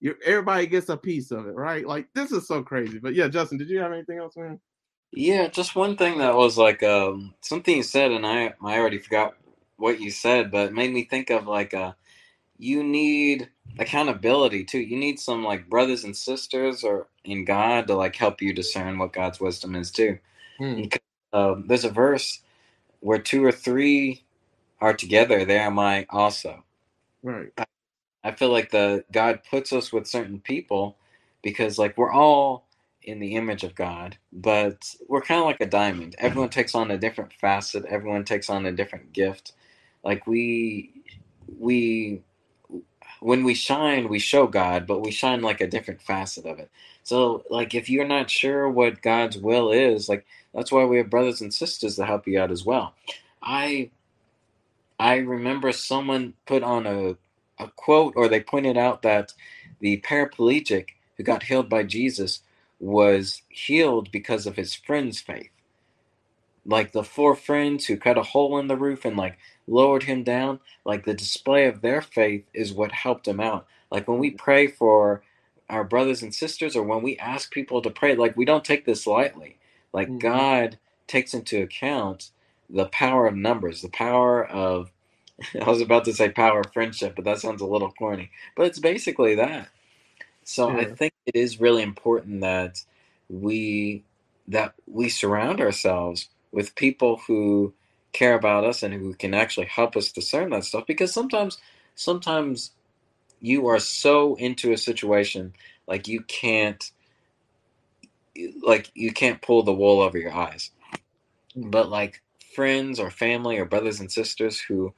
you 0.00 0.16
everybody 0.24 0.66
gets 0.66 0.88
a 0.88 0.96
piece 0.96 1.30
of 1.30 1.46
it, 1.46 1.54
right? 1.54 1.86
Like 1.86 2.08
this 2.14 2.32
is 2.32 2.48
so 2.48 2.62
crazy. 2.62 2.98
But 2.98 3.14
yeah, 3.14 3.28
Justin, 3.28 3.58
did 3.58 3.70
you 3.70 3.78
have 3.80 3.92
anything 3.92 4.18
else, 4.18 4.36
man? 4.36 4.60
Yeah, 5.12 5.48
just 5.48 5.76
one 5.76 5.96
thing 5.96 6.18
that 6.18 6.36
was 6.36 6.58
like 6.58 6.82
um, 6.82 7.34
something 7.42 7.76
you 7.76 7.82
said, 7.82 8.12
and 8.12 8.26
I 8.26 8.54
I 8.64 8.78
already 8.78 8.98
forgot 8.98 9.34
what 9.76 10.00
you 10.00 10.10
said, 10.10 10.50
but 10.50 10.68
it 10.68 10.74
made 10.74 10.92
me 10.92 11.04
think 11.04 11.30
of 11.30 11.46
like 11.46 11.74
uh, 11.74 11.92
you 12.58 12.82
need 12.84 13.50
accountability 13.78 14.64
too. 14.64 14.80
You 14.80 14.96
need 14.98 15.20
some 15.20 15.44
like 15.44 15.70
brothers 15.70 16.04
and 16.04 16.16
sisters 16.16 16.84
or 16.84 17.08
in 17.24 17.44
God 17.44 17.86
to 17.88 17.94
like 17.94 18.16
help 18.16 18.42
you 18.42 18.54
discern 18.54 18.98
what 18.98 19.12
God's 19.12 19.40
wisdom 19.40 19.74
is 19.76 19.90
too. 19.90 20.18
Hmm. 20.58 20.84
Uh, 21.32 21.56
there's 21.66 21.84
a 21.84 21.90
verse 21.90 22.40
where 23.00 23.18
two 23.18 23.44
or 23.44 23.52
three 23.52 24.24
are 24.80 24.94
together, 24.94 25.44
there 25.44 25.62
am 25.62 25.78
I 25.78 26.06
also. 26.10 26.64
Right. 27.22 27.52
I 28.24 28.32
feel 28.32 28.50
like 28.50 28.70
the 28.70 29.04
God 29.12 29.40
puts 29.48 29.72
us 29.72 29.92
with 29.92 30.06
certain 30.06 30.40
people 30.40 30.96
because 31.42 31.78
like 31.78 31.96
we're 31.98 32.12
all 32.12 32.66
in 33.02 33.18
the 33.18 33.34
image 33.34 33.64
of 33.64 33.74
God, 33.74 34.16
but 34.32 34.94
we're 35.08 35.22
kind 35.22 35.40
of 35.40 35.46
like 35.46 35.60
a 35.60 35.66
diamond. 35.66 36.14
Everyone 36.18 36.48
mm-hmm. 36.48 36.60
takes 36.60 36.74
on 36.74 36.90
a 36.90 36.98
different 36.98 37.32
facet, 37.32 37.84
everyone 37.86 38.24
takes 38.24 38.48
on 38.48 38.66
a 38.66 38.72
different 38.72 39.12
gift. 39.12 39.52
Like 40.04 40.26
we 40.26 40.92
we 41.58 42.22
when 43.20 43.44
we 43.44 43.54
shine, 43.54 44.08
we 44.08 44.18
show 44.18 44.46
God, 44.46 44.86
but 44.86 45.00
we 45.00 45.10
shine 45.10 45.42
like 45.42 45.60
a 45.60 45.66
different 45.66 46.02
facet 46.02 46.46
of 46.46 46.58
it. 46.58 46.70
So 47.02 47.44
like 47.50 47.74
if 47.74 47.88
you're 47.88 48.06
not 48.06 48.30
sure 48.30 48.68
what 48.68 49.02
God's 49.02 49.36
will 49.36 49.72
is, 49.72 50.08
like 50.08 50.26
that's 50.54 50.70
why 50.70 50.84
we 50.84 50.98
have 50.98 51.10
brothers 51.10 51.40
and 51.40 51.52
sisters 51.52 51.96
to 51.96 52.06
help 52.06 52.26
you 52.26 52.40
out 52.40 52.52
as 52.52 52.64
well. 52.64 52.94
I 53.42 53.90
I 55.02 55.16
remember 55.16 55.72
someone 55.72 56.34
put 56.46 56.62
on 56.62 56.86
a 56.86 57.16
a 57.58 57.68
quote, 57.74 58.14
or 58.16 58.28
they 58.28 58.40
pointed 58.40 58.76
out 58.76 59.02
that 59.02 59.32
the 59.80 60.00
paraplegic 60.00 60.90
who 61.16 61.24
got 61.24 61.42
healed 61.42 61.68
by 61.68 61.82
Jesus 61.82 62.42
was 62.78 63.42
healed 63.48 64.12
because 64.12 64.46
of 64.46 64.54
his 64.54 64.74
friend's 64.76 65.20
faith. 65.20 65.50
Like 66.64 66.92
the 66.92 67.02
four 67.02 67.34
friends 67.34 67.86
who 67.86 67.96
cut 67.96 68.16
a 68.16 68.22
hole 68.22 68.56
in 68.58 68.68
the 68.68 68.76
roof 68.76 69.04
and 69.04 69.16
like 69.16 69.38
lowered 69.66 70.04
him 70.04 70.22
down, 70.22 70.60
like 70.84 71.04
the 71.04 71.14
display 71.14 71.66
of 71.66 71.80
their 71.80 72.00
faith 72.00 72.44
is 72.54 72.72
what 72.72 72.92
helped 72.92 73.26
him 73.26 73.40
out. 73.40 73.66
Like 73.90 74.06
when 74.06 74.18
we 74.18 74.30
pray 74.30 74.68
for 74.68 75.24
our 75.68 75.82
brothers 75.82 76.22
and 76.22 76.32
sisters, 76.32 76.76
or 76.76 76.84
when 76.84 77.02
we 77.02 77.18
ask 77.18 77.50
people 77.50 77.82
to 77.82 77.90
pray, 77.90 78.14
like 78.14 78.36
we 78.36 78.44
don't 78.44 78.64
take 78.64 78.84
this 78.84 79.04
lightly. 79.08 79.58
Like 79.92 80.06
mm-hmm. 80.06 80.18
God 80.18 80.78
takes 81.08 81.34
into 81.34 81.60
account 81.60 82.30
the 82.72 82.86
power 82.86 83.26
of 83.26 83.36
numbers, 83.36 83.82
the 83.82 83.88
power 83.88 84.44
of 84.44 84.90
I 85.60 85.68
was 85.68 85.80
about 85.80 86.04
to 86.06 86.12
say 86.12 86.28
power 86.28 86.60
of 86.60 86.72
friendship, 86.72 87.14
but 87.16 87.24
that 87.24 87.40
sounds 87.40 87.60
a 87.60 87.66
little 87.66 87.90
corny. 87.90 88.30
But 88.56 88.66
it's 88.66 88.78
basically 88.78 89.34
that. 89.36 89.68
So 90.44 90.70
yeah. 90.70 90.78
I 90.78 90.84
think 90.86 91.12
it 91.26 91.36
is 91.36 91.60
really 91.60 91.82
important 91.82 92.40
that 92.40 92.82
we 93.28 94.04
that 94.48 94.74
we 94.86 95.08
surround 95.08 95.60
ourselves 95.60 96.28
with 96.50 96.74
people 96.74 97.20
who 97.26 97.72
care 98.12 98.34
about 98.34 98.64
us 98.64 98.82
and 98.82 98.92
who 98.92 99.14
can 99.14 99.34
actually 99.34 99.66
help 99.66 99.96
us 99.96 100.12
discern 100.12 100.50
that 100.50 100.64
stuff 100.64 100.86
because 100.86 101.12
sometimes 101.12 101.58
sometimes 101.94 102.72
you 103.40 103.66
are 103.68 103.78
so 103.78 104.34
into 104.34 104.72
a 104.72 104.76
situation 104.76 105.54
like 105.86 106.08
you 106.08 106.20
can't 106.22 106.90
like 108.62 108.90
you 108.94 109.12
can't 109.12 109.40
pull 109.40 109.62
the 109.62 109.72
wool 109.72 110.00
over 110.00 110.18
your 110.18 110.32
eyes 110.32 110.70
but 111.56 111.88
like 111.88 112.20
friends 112.54 113.00
or 113.00 113.10
family 113.10 113.58
or 113.58 113.64
brothers 113.64 114.00
and 114.00 114.10
sisters 114.10 114.60
who 114.60 114.92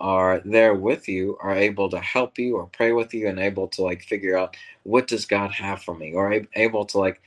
are 0.00 0.40
there 0.44 0.74
with 0.74 1.08
you 1.08 1.36
are 1.40 1.54
able 1.54 1.88
to 1.88 1.98
help 1.98 2.38
you 2.38 2.56
or 2.56 2.66
pray 2.66 2.92
with 2.92 3.12
you 3.12 3.28
and 3.28 3.38
able 3.38 3.66
to 3.66 3.82
like 3.82 4.02
figure 4.02 4.38
out 4.38 4.56
what 4.84 5.08
does 5.08 5.26
god 5.26 5.50
have 5.50 5.82
for 5.82 5.94
me 5.94 6.12
or 6.12 6.40
able 6.54 6.84
to 6.84 6.98
like 6.98 7.20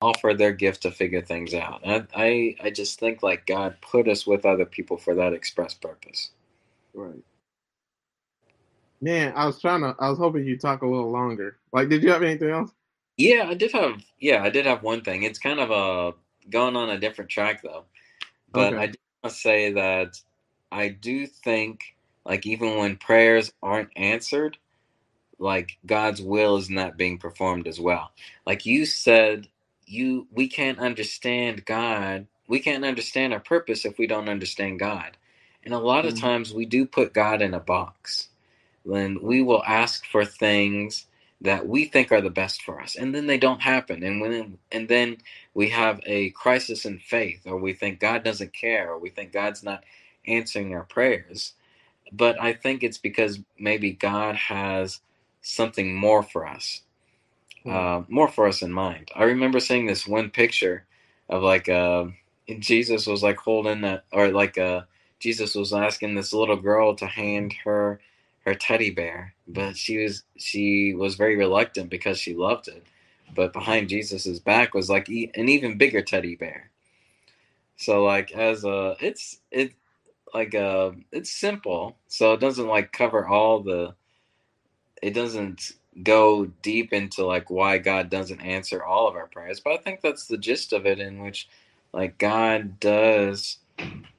offer 0.00 0.34
their 0.34 0.52
gift 0.52 0.82
to 0.82 0.90
figure 0.90 1.22
things 1.22 1.54
out. 1.54 1.80
And 1.84 2.06
I, 2.14 2.56
I 2.62 2.70
just 2.70 2.98
think 2.98 3.22
like 3.22 3.46
god 3.46 3.76
put 3.80 4.08
us 4.08 4.26
with 4.26 4.44
other 4.44 4.66
people 4.66 4.96
for 4.96 5.14
that 5.14 5.32
express 5.32 5.74
purpose. 5.74 6.30
Right. 6.94 7.22
Man 9.00 9.32
i 9.36 9.46
was 9.46 9.60
trying 9.60 9.82
to 9.82 9.94
i 9.98 10.08
was 10.08 10.18
hoping 10.18 10.44
you'd 10.44 10.60
talk 10.60 10.82
a 10.82 10.86
little 10.86 11.10
longer. 11.10 11.58
Like 11.72 11.88
did 11.88 12.02
you 12.02 12.10
have 12.10 12.22
anything 12.22 12.50
else? 12.50 12.70
Yeah 13.16 13.46
i 13.48 13.54
did 13.54 13.72
have 13.72 14.02
yeah 14.18 14.42
i 14.42 14.50
did 14.50 14.66
have 14.66 14.82
one 14.82 15.02
thing. 15.02 15.22
It's 15.22 15.38
kind 15.38 15.60
of 15.60 15.70
a 15.70 16.14
going 16.50 16.76
on 16.76 16.90
a 16.90 16.98
different 16.98 17.30
track 17.30 17.62
though. 17.62 17.84
But 18.52 18.74
okay. 18.74 18.82
I 18.82 18.86
want 18.86 18.96
to 19.24 19.30
say 19.30 19.72
that 19.72 20.20
I 20.72 20.88
do 20.88 21.26
think, 21.26 21.80
like, 22.24 22.46
even 22.46 22.76
when 22.76 22.96
prayers 22.96 23.52
aren't 23.62 23.90
answered, 23.96 24.58
like 25.38 25.76
God's 25.84 26.22
will 26.22 26.56
is 26.56 26.70
not 26.70 26.96
being 26.96 27.18
performed 27.18 27.66
as 27.66 27.80
well. 27.80 28.10
Like 28.46 28.66
you 28.66 28.86
said, 28.86 29.48
you 29.86 30.26
we 30.32 30.48
can't 30.48 30.78
understand 30.78 31.64
God. 31.64 32.26
We 32.48 32.60
can't 32.60 32.84
understand 32.84 33.32
our 33.32 33.40
purpose 33.40 33.84
if 33.84 33.98
we 33.98 34.06
don't 34.06 34.28
understand 34.28 34.78
God. 34.78 35.16
And 35.64 35.74
a 35.74 35.78
lot 35.78 36.04
mm-hmm. 36.04 36.14
of 36.14 36.20
times 36.20 36.54
we 36.54 36.64
do 36.64 36.86
put 36.86 37.12
God 37.12 37.42
in 37.42 37.54
a 37.54 37.60
box. 37.60 38.28
When 38.84 39.20
we 39.20 39.42
will 39.42 39.64
ask 39.64 40.06
for 40.06 40.24
things 40.24 41.06
that 41.40 41.66
we 41.66 41.84
think 41.84 42.10
are 42.10 42.20
the 42.20 42.30
best 42.30 42.62
for 42.62 42.80
us 42.80 42.96
and 42.96 43.14
then 43.14 43.26
they 43.26 43.38
don't 43.38 43.60
happen 43.60 44.02
and 44.02 44.20
when 44.20 44.58
and 44.72 44.88
then 44.88 45.16
we 45.54 45.68
have 45.68 46.00
a 46.06 46.30
crisis 46.30 46.84
in 46.84 46.98
faith 46.98 47.42
or 47.46 47.58
we 47.58 47.72
think 47.74 48.00
God 48.00 48.24
doesn't 48.24 48.54
care 48.54 48.90
or 48.90 48.98
we 48.98 49.10
think 49.10 49.32
God's 49.32 49.62
not 49.62 49.84
answering 50.26 50.74
our 50.74 50.84
prayers 50.84 51.52
but 52.12 52.40
I 52.40 52.54
think 52.54 52.82
it's 52.82 52.98
because 52.98 53.40
maybe 53.58 53.92
God 53.92 54.36
has 54.36 55.00
something 55.42 55.94
more 55.94 56.22
for 56.22 56.46
us 56.46 56.82
hmm. 57.64 57.70
uh, 57.70 58.02
more 58.08 58.28
for 58.28 58.46
us 58.46 58.62
in 58.62 58.72
mind 58.72 59.10
I 59.14 59.24
remember 59.24 59.60
seeing 59.60 59.86
this 59.86 60.06
one 60.06 60.30
picture 60.30 60.86
of 61.28 61.42
like 61.42 61.68
uh, 61.68 62.06
Jesus 62.60 63.06
was 63.06 63.22
like 63.22 63.36
holding 63.38 63.84
a, 63.84 64.02
or 64.12 64.28
like 64.28 64.56
uh, 64.56 64.82
Jesus 65.18 65.54
was 65.54 65.72
asking 65.72 66.14
this 66.14 66.32
little 66.32 66.56
girl 66.56 66.94
to 66.96 67.06
hand 67.06 67.54
her 67.64 68.00
her 68.46 68.54
teddy 68.54 68.90
bear, 68.90 69.34
but 69.48 69.76
she 69.76 69.98
was 69.98 70.22
she 70.38 70.94
was 70.94 71.16
very 71.16 71.36
reluctant 71.36 71.90
because 71.90 72.18
she 72.18 72.34
loved 72.34 72.68
it. 72.68 72.84
But 73.34 73.52
behind 73.52 73.88
Jesus's 73.88 74.38
back 74.40 74.72
was 74.72 74.88
like 74.88 75.08
an 75.08 75.48
even 75.48 75.76
bigger 75.76 76.00
teddy 76.00 76.36
bear. 76.36 76.70
So 77.76 78.04
like 78.04 78.32
as 78.32 78.64
a 78.64 78.96
it's 79.00 79.40
it 79.50 79.72
like 80.32 80.54
uh 80.54 80.92
it's 81.12 81.30
simple, 81.32 81.96
so 82.06 82.34
it 82.34 82.40
doesn't 82.40 82.68
like 82.68 82.92
cover 82.92 83.26
all 83.26 83.60
the 83.60 83.94
it 85.02 85.12
doesn't 85.12 85.72
go 86.02 86.46
deep 86.62 86.92
into 86.92 87.26
like 87.26 87.50
why 87.50 87.78
God 87.78 88.10
doesn't 88.10 88.40
answer 88.40 88.84
all 88.84 89.08
of 89.08 89.16
our 89.16 89.26
prayers, 89.26 89.60
but 89.60 89.72
I 89.72 89.78
think 89.78 90.02
that's 90.02 90.26
the 90.28 90.38
gist 90.38 90.72
of 90.72 90.86
it 90.86 91.00
in 91.00 91.20
which 91.20 91.48
like 91.92 92.16
God 92.18 92.78
does 92.78 93.58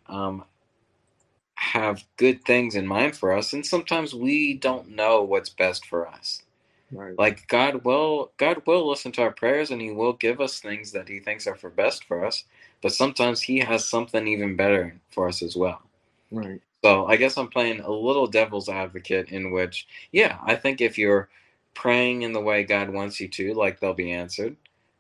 um 0.08 0.44
have 1.58 2.04
good 2.18 2.46
things 2.46 2.76
in 2.76 2.86
mind 2.86 3.16
for 3.16 3.34
us 3.34 3.52
and 3.52 3.66
sometimes 3.66 4.14
we 4.14 4.54
don't 4.54 4.88
know 4.90 5.24
what's 5.24 5.50
best 5.50 5.88
for 5.88 6.08
us 6.08 6.44
right. 6.92 7.18
like 7.18 7.48
god 7.48 7.84
will 7.84 8.32
god 8.38 8.62
will 8.68 8.88
listen 8.88 9.12
to 9.12 9.24
our 9.24 9.32
prayers 9.32 9.72
and 9.72 9.82
he 9.82 9.90
will 9.90 10.14
give 10.14 10.40
us 10.40 10.60
things 10.60 10.92
that 10.92 11.10
he 11.10 11.20
thinks 11.20 11.48
are 11.48 11.56
for 11.56 11.72
best 11.72 12.04
for 12.04 12.24
us 12.24 12.44
but 12.84 12.94
sometimes 12.94 13.42
he 13.42 13.58
has 13.58 13.84
something 13.84 14.28
even 14.28 14.56
better 14.56 14.96
for 15.10 15.28
us 15.28 15.42
as 15.42 15.56
well 15.56 15.82
right 16.32 16.62
so 16.84 17.08
i 17.08 17.16
guess 17.16 17.38
i'm 17.38 17.48
playing 17.48 17.80
a 17.80 17.92
little 17.92 18.28
devil's 18.28 18.70
advocate 18.70 19.30
in 19.30 19.50
which 19.50 19.88
yeah 20.12 20.38
i 20.44 20.56
think 20.56 20.80
if 20.80 20.96
you're 20.96 21.28
praying 21.74 22.22
in 22.22 22.34
the 22.34 22.40
way 22.40 22.64
god 22.64 22.88
wants 22.88 23.20
you 23.20 23.28
to 23.28 23.56
like 23.56 23.80
they'll 23.80 23.96
be 23.96 24.12
answered 24.12 24.56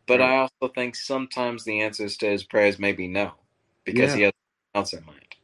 but 0.07 0.19
right. 0.19 0.31
i 0.31 0.37
also 0.37 0.73
think 0.73 0.95
sometimes 0.95 1.63
the 1.63 1.81
answers 1.81 2.17
to 2.17 2.27
his 2.27 2.43
prayers 2.43 2.79
may 2.79 2.93
be 2.93 3.07
no 3.07 3.31
because 3.83 4.11
yeah. 4.11 4.15
he 4.15 4.21
has 4.23 4.33
something 4.33 4.73
else 4.73 4.93
in 4.93 5.05
mind 5.05 5.35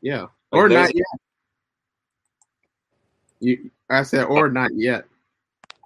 yeah 0.00 0.26
or 0.52 0.68
not 0.68 0.94
yet. 0.94 1.04
You, 3.40 3.70
I 3.90 4.02
said, 4.02 4.24
or 4.24 4.48
not 4.48 4.70
yet. 4.74 5.04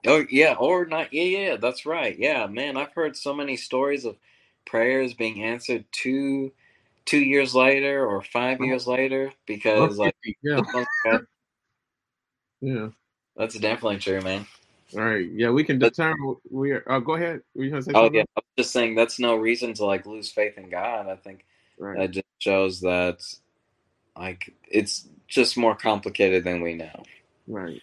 Oh 0.07 0.25
yeah, 0.31 0.55
or 0.55 0.87
not. 0.87 1.13
Yeah, 1.13 1.25
yeah, 1.25 1.57
that's 1.57 1.87
right. 1.87 2.17
Yeah, 2.19 2.47
man, 2.47 2.77
I've 2.77 2.93
heard 2.93 3.17
so 3.17 3.35
many 3.35 3.57
stories 3.57 4.05
of 4.05 4.17
prayers 4.67 5.15
being 5.15 5.43
answered 5.43 5.85
two 5.93 6.53
two 7.05 7.19
years 7.19 7.55
later 7.55 8.07
or 8.07 8.23
five 8.23 8.57
uh-huh. 8.57 8.65
years 8.65 8.87
later 8.87 9.33
because 9.47 9.97
like 9.97 10.15
yeah. 10.43 10.61
yeah, 12.61 12.89
that's 13.37 13.59
definitely 13.59 13.99
true, 13.99 14.21
man. 14.21 14.47
All 14.95 15.03
right, 15.03 15.29
yeah, 15.33 15.51
we 15.51 15.65
can 15.65 15.79
determine. 15.79 16.37
We 16.51 16.73
are. 16.73 16.85
Oh, 16.87 17.01
go 17.01 17.15
ahead. 17.15 17.41
Were 17.55 17.65
you 17.65 17.71
gonna 17.71 17.83
say 17.83 17.93
oh 17.95 18.05
something? 18.05 18.19
yeah, 18.19 18.25
I'm 18.37 18.43
just 18.57 18.73
saying 18.73 18.95
that's 18.95 19.19
no 19.19 19.35
reason 19.35 19.75
to 19.75 19.85
like 19.85 20.07
lose 20.07 20.31
faith 20.31 20.59
in 20.59 20.69
God. 20.69 21.09
I 21.09 21.17
think 21.17 21.45
right. 21.79 21.99
that 21.99 22.11
just 22.13 22.27
shows 22.39 22.81
that 22.83 23.23
like 24.19 24.53
it's 24.71 25.09
just 25.29 25.57
more 25.57 25.75
complicated 25.75 26.45
than 26.45 26.63
we 26.63 26.75
know. 26.75 27.03
Right. 27.47 27.83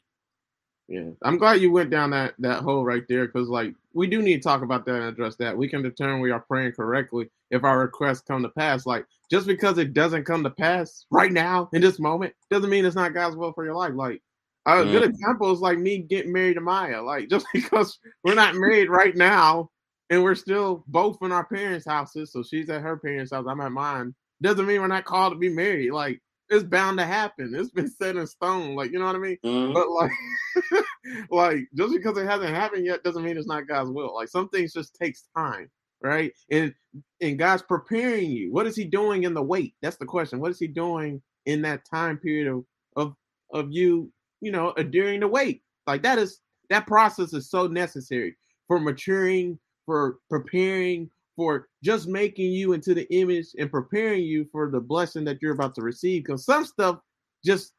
Yeah, 0.87 1.11
I'm 1.21 1.37
glad 1.37 1.61
you 1.61 1.71
went 1.71 1.89
down 1.89 2.11
that 2.11 2.33
that 2.39 2.61
hole 2.61 2.83
right 2.83 3.03
there 3.07 3.25
because 3.25 3.47
like 3.47 3.73
we 3.93 4.07
do 4.07 4.21
need 4.21 4.37
to 4.37 4.43
talk 4.43 4.63
about 4.63 4.85
that 4.85 4.95
and 4.95 5.05
address 5.05 5.35
that. 5.37 5.57
We 5.57 5.69
can 5.69 5.81
determine 5.81 6.19
we 6.19 6.31
are 6.31 6.41
praying 6.41 6.73
correctly 6.73 7.29
if 7.51 7.63
our 7.63 7.79
requests 7.79 8.21
come 8.21 8.43
to 8.43 8.49
pass. 8.49 8.85
Like 8.85 9.05
just 9.31 9.47
because 9.47 9.77
it 9.77 9.93
doesn't 9.93 10.25
come 10.25 10.43
to 10.43 10.49
pass 10.49 11.05
right 11.09 11.31
now 11.31 11.69
in 11.71 11.81
this 11.81 11.99
moment 11.99 12.33
doesn't 12.51 12.69
mean 12.69 12.85
it's 12.85 12.95
not 12.95 13.13
God's 13.13 13.37
will 13.37 13.53
for 13.53 13.63
your 13.63 13.75
life. 13.75 13.93
Like 13.95 14.21
a 14.65 14.71
mm. 14.71 14.91
good 14.91 15.03
example 15.03 15.53
is 15.53 15.61
like 15.61 15.79
me 15.79 15.99
getting 15.99 16.33
married 16.33 16.55
to 16.55 16.61
Maya. 16.61 17.01
Like 17.01 17.29
just 17.29 17.45
because 17.53 17.97
we're 18.23 18.35
not 18.35 18.55
married 18.55 18.89
right 18.89 19.15
now 19.15 19.69
and 20.09 20.21
we're 20.21 20.35
still 20.35 20.83
both 20.87 21.17
in 21.21 21.31
our 21.31 21.45
parents' 21.45 21.87
houses, 21.87 22.33
so 22.33 22.43
she's 22.43 22.69
at 22.69 22.81
her 22.81 22.97
parents' 22.97 23.31
house, 23.31 23.45
I'm 23.47 23.61
at 23.61 23.71
mine 23.71 24.13
doesn't 24.41 24.65
mean 24.65 24.81
we're 24.81 24.87
not 24.87 25.05
called 25.05 25.33
to 25.33 25.39
be 25.39 25.49
married. 25.49 25.91
Like 25.91 26.21
it's 26.49 26.63
bound 26.63 26.99
to 26.99 27.05
happen. 27.05 27.53
It's 27.55 27.71
been 27.71 27.89
set 27.89 28.15
in 28.15 28.27
stone. 28.27 28.75
Like 28.75 28.91
you 28.91 28.99
know 28.99 29.05
what 29.05 29.15
I 29.15 29.19
mean. 29.19 29.37
Mm-hmm. 29.43 29.73
But 29.73 29.89
like, 29.89 30.85
like 31.31 31.67
just 31.75 31.93
because 31.93 32.17
it 32.17 32.27
hasn't 32.27 32.49
happened 32.49 32.85
yet 32.85 33.03
doesn't 33.03 33.23
mean 33.23 33.37
it's 33.37 33.47
not 33.47 33.67
God's 33.67 33.91
will. 33.91 34.13
Like 34.13 34.29
some 34.29 34.49
things 34.49 34.73
just 34.73 34.95
takes 34.95 35.27
time, 35.35 35.69
right? 36.01 36.33
And 36.51 36.73
and 37.21 37.39
God's 37.39 37.63
preparing 37.63 38.31
you. 38.31 38.51
What 38.51 38.67
is 38.67 38.75
He 38.75 38.85
doing 38.85 39.23
in 39.23 39.33
the 39.33 39.43
wait? 39.43 39.75
That's 39.81 39.97
the 39.97 40.05
question. 40.05 40.39
What 40.39 40.51
is 40.51 40.59
He 40.59 40.67
doing 40.67 41.21
in 41.45 41.61
that 41.63 41.85
time 41.89 42.17
period 42.17 42.47
of 42.47 42.65
of 42.95 43.15
of 43.51 43.71
you, 43.71 44.11
you 44.41 44.51
know, 44.51 44.73
during 44.73 45.21
the 45.21 45.27
wait? 45.27 45.61
Like 45.87 46.03
that 46.03 46.19
is 46.19 46.39
that 46.69 46.87
process 46.87 47.33
is 47.33 47.49
so 47.49 47.67
necessary 47.67 48.35
for 48.67 48.79
maturing, 48.79 49.59
for 49.85 50.17
preparing, 50.29 51.09
for 51.35 51.67
just 51.83 52.07
making 52.07 52.51
you 52.51 52.73
into 52.73 52.93
the 52.93 53.11
image 53.13 53.47
and 53.57 53.71
preparing 53.71 54.23
you 54.23 54.45
for 54.51 54.69
the 54.69 54.79
blessing 54.79 55.23
that 55.25 55.41
you're 55.41 55.53
about 55.53 55.75
to 55.75 55.81
receive. 55.81 56.23
Because 56.23 56.45
some 56.45 56.65
stuff 56.65 56.99
just 57.45 57.73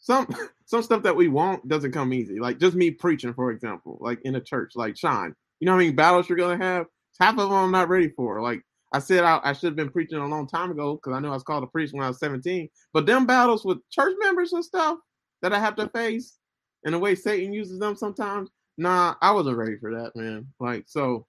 some 0.00 0.26
some 0.64 0.82
stuff 0.82 1.02
that 1.02 1.16
we 1.16 1.28
want 1.28 1.66
doesn't 1.68 1.92
come 1.92 2.12
easy. 2.12 2.40
Like 2.40 2.58
just 2.58 2.76
me 2.76 2.90
preaching, 2.90 3.34
for 3.34 3.50
example, 3.50 3.98
like 4.00 4.20
in 4.22 4.36
a 4.36 4.40
church, 4.40 4.72
like 4.74 4.96
Sean. 4.96 5.34
You 5.60 5.66
know 5.66 5.72
how 5.72 5.78
many 5.78 5.92
battles 5.92 6.28
you're 6.28 6.38
gonna 6.38 6.62
have? 6.62 6.86
Half 7.20 7.38
of 7.38 7.50
them 7.50 7.52
I'm 7.52 7.70
not 7.70 7.88
ready 7.88 8.10
for. 8.10 8.40
Like 8.40 8.62
I 8.92 9.00
said, 9.00 9.24
I, 9.24 9.40
I 9.42 9.52
should 9.52 9.66
have 9.66 9.76
been 9.76 9.90
preaching 9.90 10.18
a 10.18 10.26
long 10.26 10.46
time 10.46 10.70
ago 10.70 10.94
because 10.94 11.16
I 11.16 11.20
knew 11.20 11.28
I 11.28 11.34
was 11.34 11.42
called 11.42 11.62
to 11.62 11.66
preach 11.66 11.92
when 11.92 12.04
I 12.04 12.08
was 12.08 12.20
17. 12.20 12.68
But 12.92 13.06
them 13.06 13.26
battles 13.26 13.64
with 13.64 13.78
church 13.90 14.14
members 14.20 14.52
and 14.52 14.64
stuff 14.64 14.98
that 15.42 15.52
I 15.52 15.58
have 15.58 15.76
to 15.76 15.88
face, 15.90 16.38
and 16.84 16.94
the 16.94 16.98
way 16.98 17.14
Satan 17.14 17.52
uses 17.52 17.78
them 17.78 17.96
sometimes, 17.96 18.50
nah, 18.76 19.14
I 19.20 19.30
wasn't 19.32 19.58
ready 19.58 19.76
for 19.78 19.92
that, 19.94 20.16
man. 20.16 20.46
Like 20.58 20.84
so, 20.86 21.26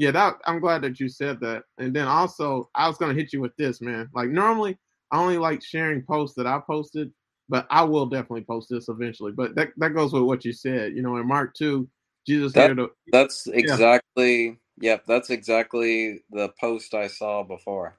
yeah, 0.00 0.12
that 0.12 0.36
I'm 0.46 0.60
glad 0.60 0.80
that 0.82 0.98
you 0.98 1.10
said 1.10 1.40
that. 1.40 1.64
And 1.78 1.94
then 1.94 2.08
also, 2.08 2.70
I 2.74 2.88
was 2.88 2.96
gonna 2.96 3.12
hit 3.12 3.34
you 3.34 3.40
with 3.42 3.54
this, 3.58 3.82
man. 3.82 4.08
Like 4.14 4.30
normally, 4.30 4.78
I 5.12 5.18
only 5.20 5.36
like 5.36 5.62
sharing 5.62 6.02
posts 6.02 6.34
that 6.36 6.46
I 6.46 6.58
posted, 6.66 7.12
but 7.50 7.66
I 7.70 7.84
will 7.84 8.06
definitely 8.06 8.44
post 8.44 8.68
this 8.70 8.88
eventually. 8.88 9.32
But 9.32 9.54
that 9.56 9.68
that 9.76 9.94
goes 9.94 10.14
with 10.14 10.22
what 10.22 10.42
you 10.46 10.54
said. 10.54 10.94
You 10.96 11.02
know, 11.02 11.18
in 11.18 11.28
Mark 11.28 11.54
two, 11.54 11.86
Jesus 12.26 12.54
that, 12.54 12.68
to, 12.78 12.90
That's 13.12 13.46
exactly. 13.46 14.46
Yeah. 14.46 14.52
Yep, 14.80 15.04
that's 15.06 15.28
exactly 15.28 16.24
the 16.30 16.48
post 16.58 16.94
I 16.94 17.08
saw 17.08 17.42
before. 17.42 17.98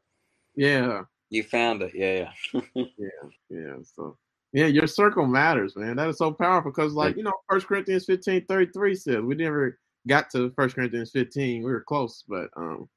Yeah. 0.55 1.03
You 1.29 1.43
found 1.43 1.83
it. 1.83 1.91
Yeah, 1.93 2.31
yeah. 2.55 2.61
yeah, 2.97 3.29
yeah. 3.51 3.75
So 3.95 4.17
yeah, 4.53 4.65
your 4.65 4.87
circle 4.87 5.27
matters, 5.27 5.75
man. 5.75 5.97
That 5.97 6.09
is 6.09 6.17
so 6.17 6.31
powerful 6.31 6.71
because, 6.71 6.93
like, 6.93 7.15
you 7.15 7.23
know, 7.23 7.33
First 7.47 7.67
Corinthians 7.67 8.05
15 8.05 8.47
33 8.47 8.95
says 8.95 9.21
we 9.21 9.35
never 9.35 9.77
got 10.07 10.29
to 10.31 10.51
First 10.51 10.75
Corinthians 10.75 11.11
15. 11.11 11.63
We 11.63 11.71
were 11.71 11.81
close, 11.81 12.23
but 12.27 12.49
um, 12.55 12.89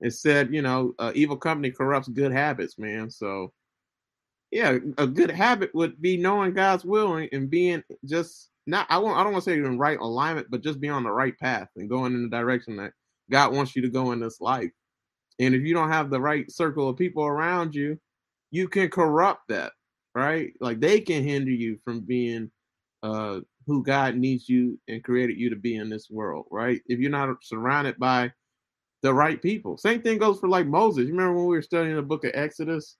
it 0.00 0.12
said, 0.12 0.52
you 0.52 0.62
know, 0.62 0.94
uh, 0.98 1.12
evil 1.14 1.36
company 1.36 1.70
corrupts 1.70 2.08
good 2.08 2.32
habits, 2.32 2.78
man. 2.78 3.10
So, 3.10 3.52
yeah, 4.50 4.78
a 4.98 5.06
good 5.06 5.30
habit 5.30 5.74
would 5.74 6.00
be 6.00 6.16
knowing 6.16 6.54
God's 6.54 6.84
will 6.84 7.16
and, 7.16 7.28
and 7.32 7.50
being 7.50 7.82
just 8.04 8.50
not. 8.66 8.86
I 8.88 8.98
won't. 8.98 9.16
I 9.18 9.22
don't 9.22 9.32
want 9.32 9.44
to 9.44 9.50
say 9.50 9.56
in 9.56 9.78
right 9.78 9.98
alignment, 9.98 10.48
but 10.50 10.62
just 10.62 10.80
be 10.80 10.88
on 10.88 11.04
the 11.04 11.12
right 11.12 11.38
path 11.38 11.68
and 11.76 11.88
going 11.88 12.14
in 12.14 12.22
the 12.22 12.36
direction 12.36 12.76
that 12.76 12.92
God 13.30 13.52
wants 13.52 13.76
you 13.76 13.82
to 13.82 13.88
go 13.88 14.12
in 14.12 14.20
this 14.20 14.40
life. 14.40 14.70
And 15.38 15.54
if 15.54 15.62
you 15.62 15.74
don't 15.74 15.90
have 15.90 16.10
the 16.10 16.20
right 16.20 16.50
circle 16.50 16.88
of 16.88 16.96
people 16.96 17.24
around 17.24 17.74
you, 17.74 17.98
you 18.50 18.68
can 18.68 18.88
corrupt 18.90 19.48
that, 19.48 19.72
right? 20.14 20.52
Like 20.60 20.80
they 20.80 21.00
can 21.00 21.24
hinder 21.24 21.50
you 21.50 21.78
from 21.84 22.00
being 22.00 22.50
uh 23.02 23.40
who 23.70 23.82
God 23.82 24.16
needs 24.16 24.48
you 24.48 24.78
and 24.88 25.04
created 25.04 25.38
you 25.38 25.48
to 25.50 25.56
be 25.56 25.76
in 25.76 25.88
this 25.88 26.08
world, 26.10 26.46
right? 26.50 26.80
If 26.86 26.98
you're 26.98 27.10
not 27.10 27.36
surrounded 27.42 27.98
by 27.98 28.32
the 29.02 29.14
right 29.14 29.40
people. 29.40 29.76
Same 29.78 30.02
thing 30.02 30.18
goes 30.18 30.38
for 30.38 30.48
like 30.48 30.66
Moses. 30.66 31.06
You 31.06 31.12
remember 31.12 31.34
when 31.34 31.46
we 31.46 31.56
were 31.56 31.62
studying 31.62 31.96
the 31.96 32.02
book 32.02 32.24
of 32.24 32.32
Exodus 32.34 32.96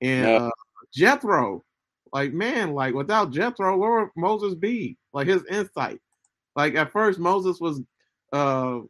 and 0.00 0.28
yeah. 0.28 0.36
uh, 0.36 0.50
Jethro, 0.92 1.64
like 2.12 2.32
man, 2.32 2.72
like 2.74 2.94
without 2.94 3.30
Jethro, 3.30 3.76
where 3.76 4.00
would 4.00 4.10
Moses 4.16 4.54
be? 4.54 4.98
Like 5.12 5.26
his 5.26 5.44
insight. 5.46 6.00
Like 6.56 6.74
at 6.74 6.92
first 6.92 7.18
Moses 7.18 7.60
was 7.60 7.80
uh 8.32 8.80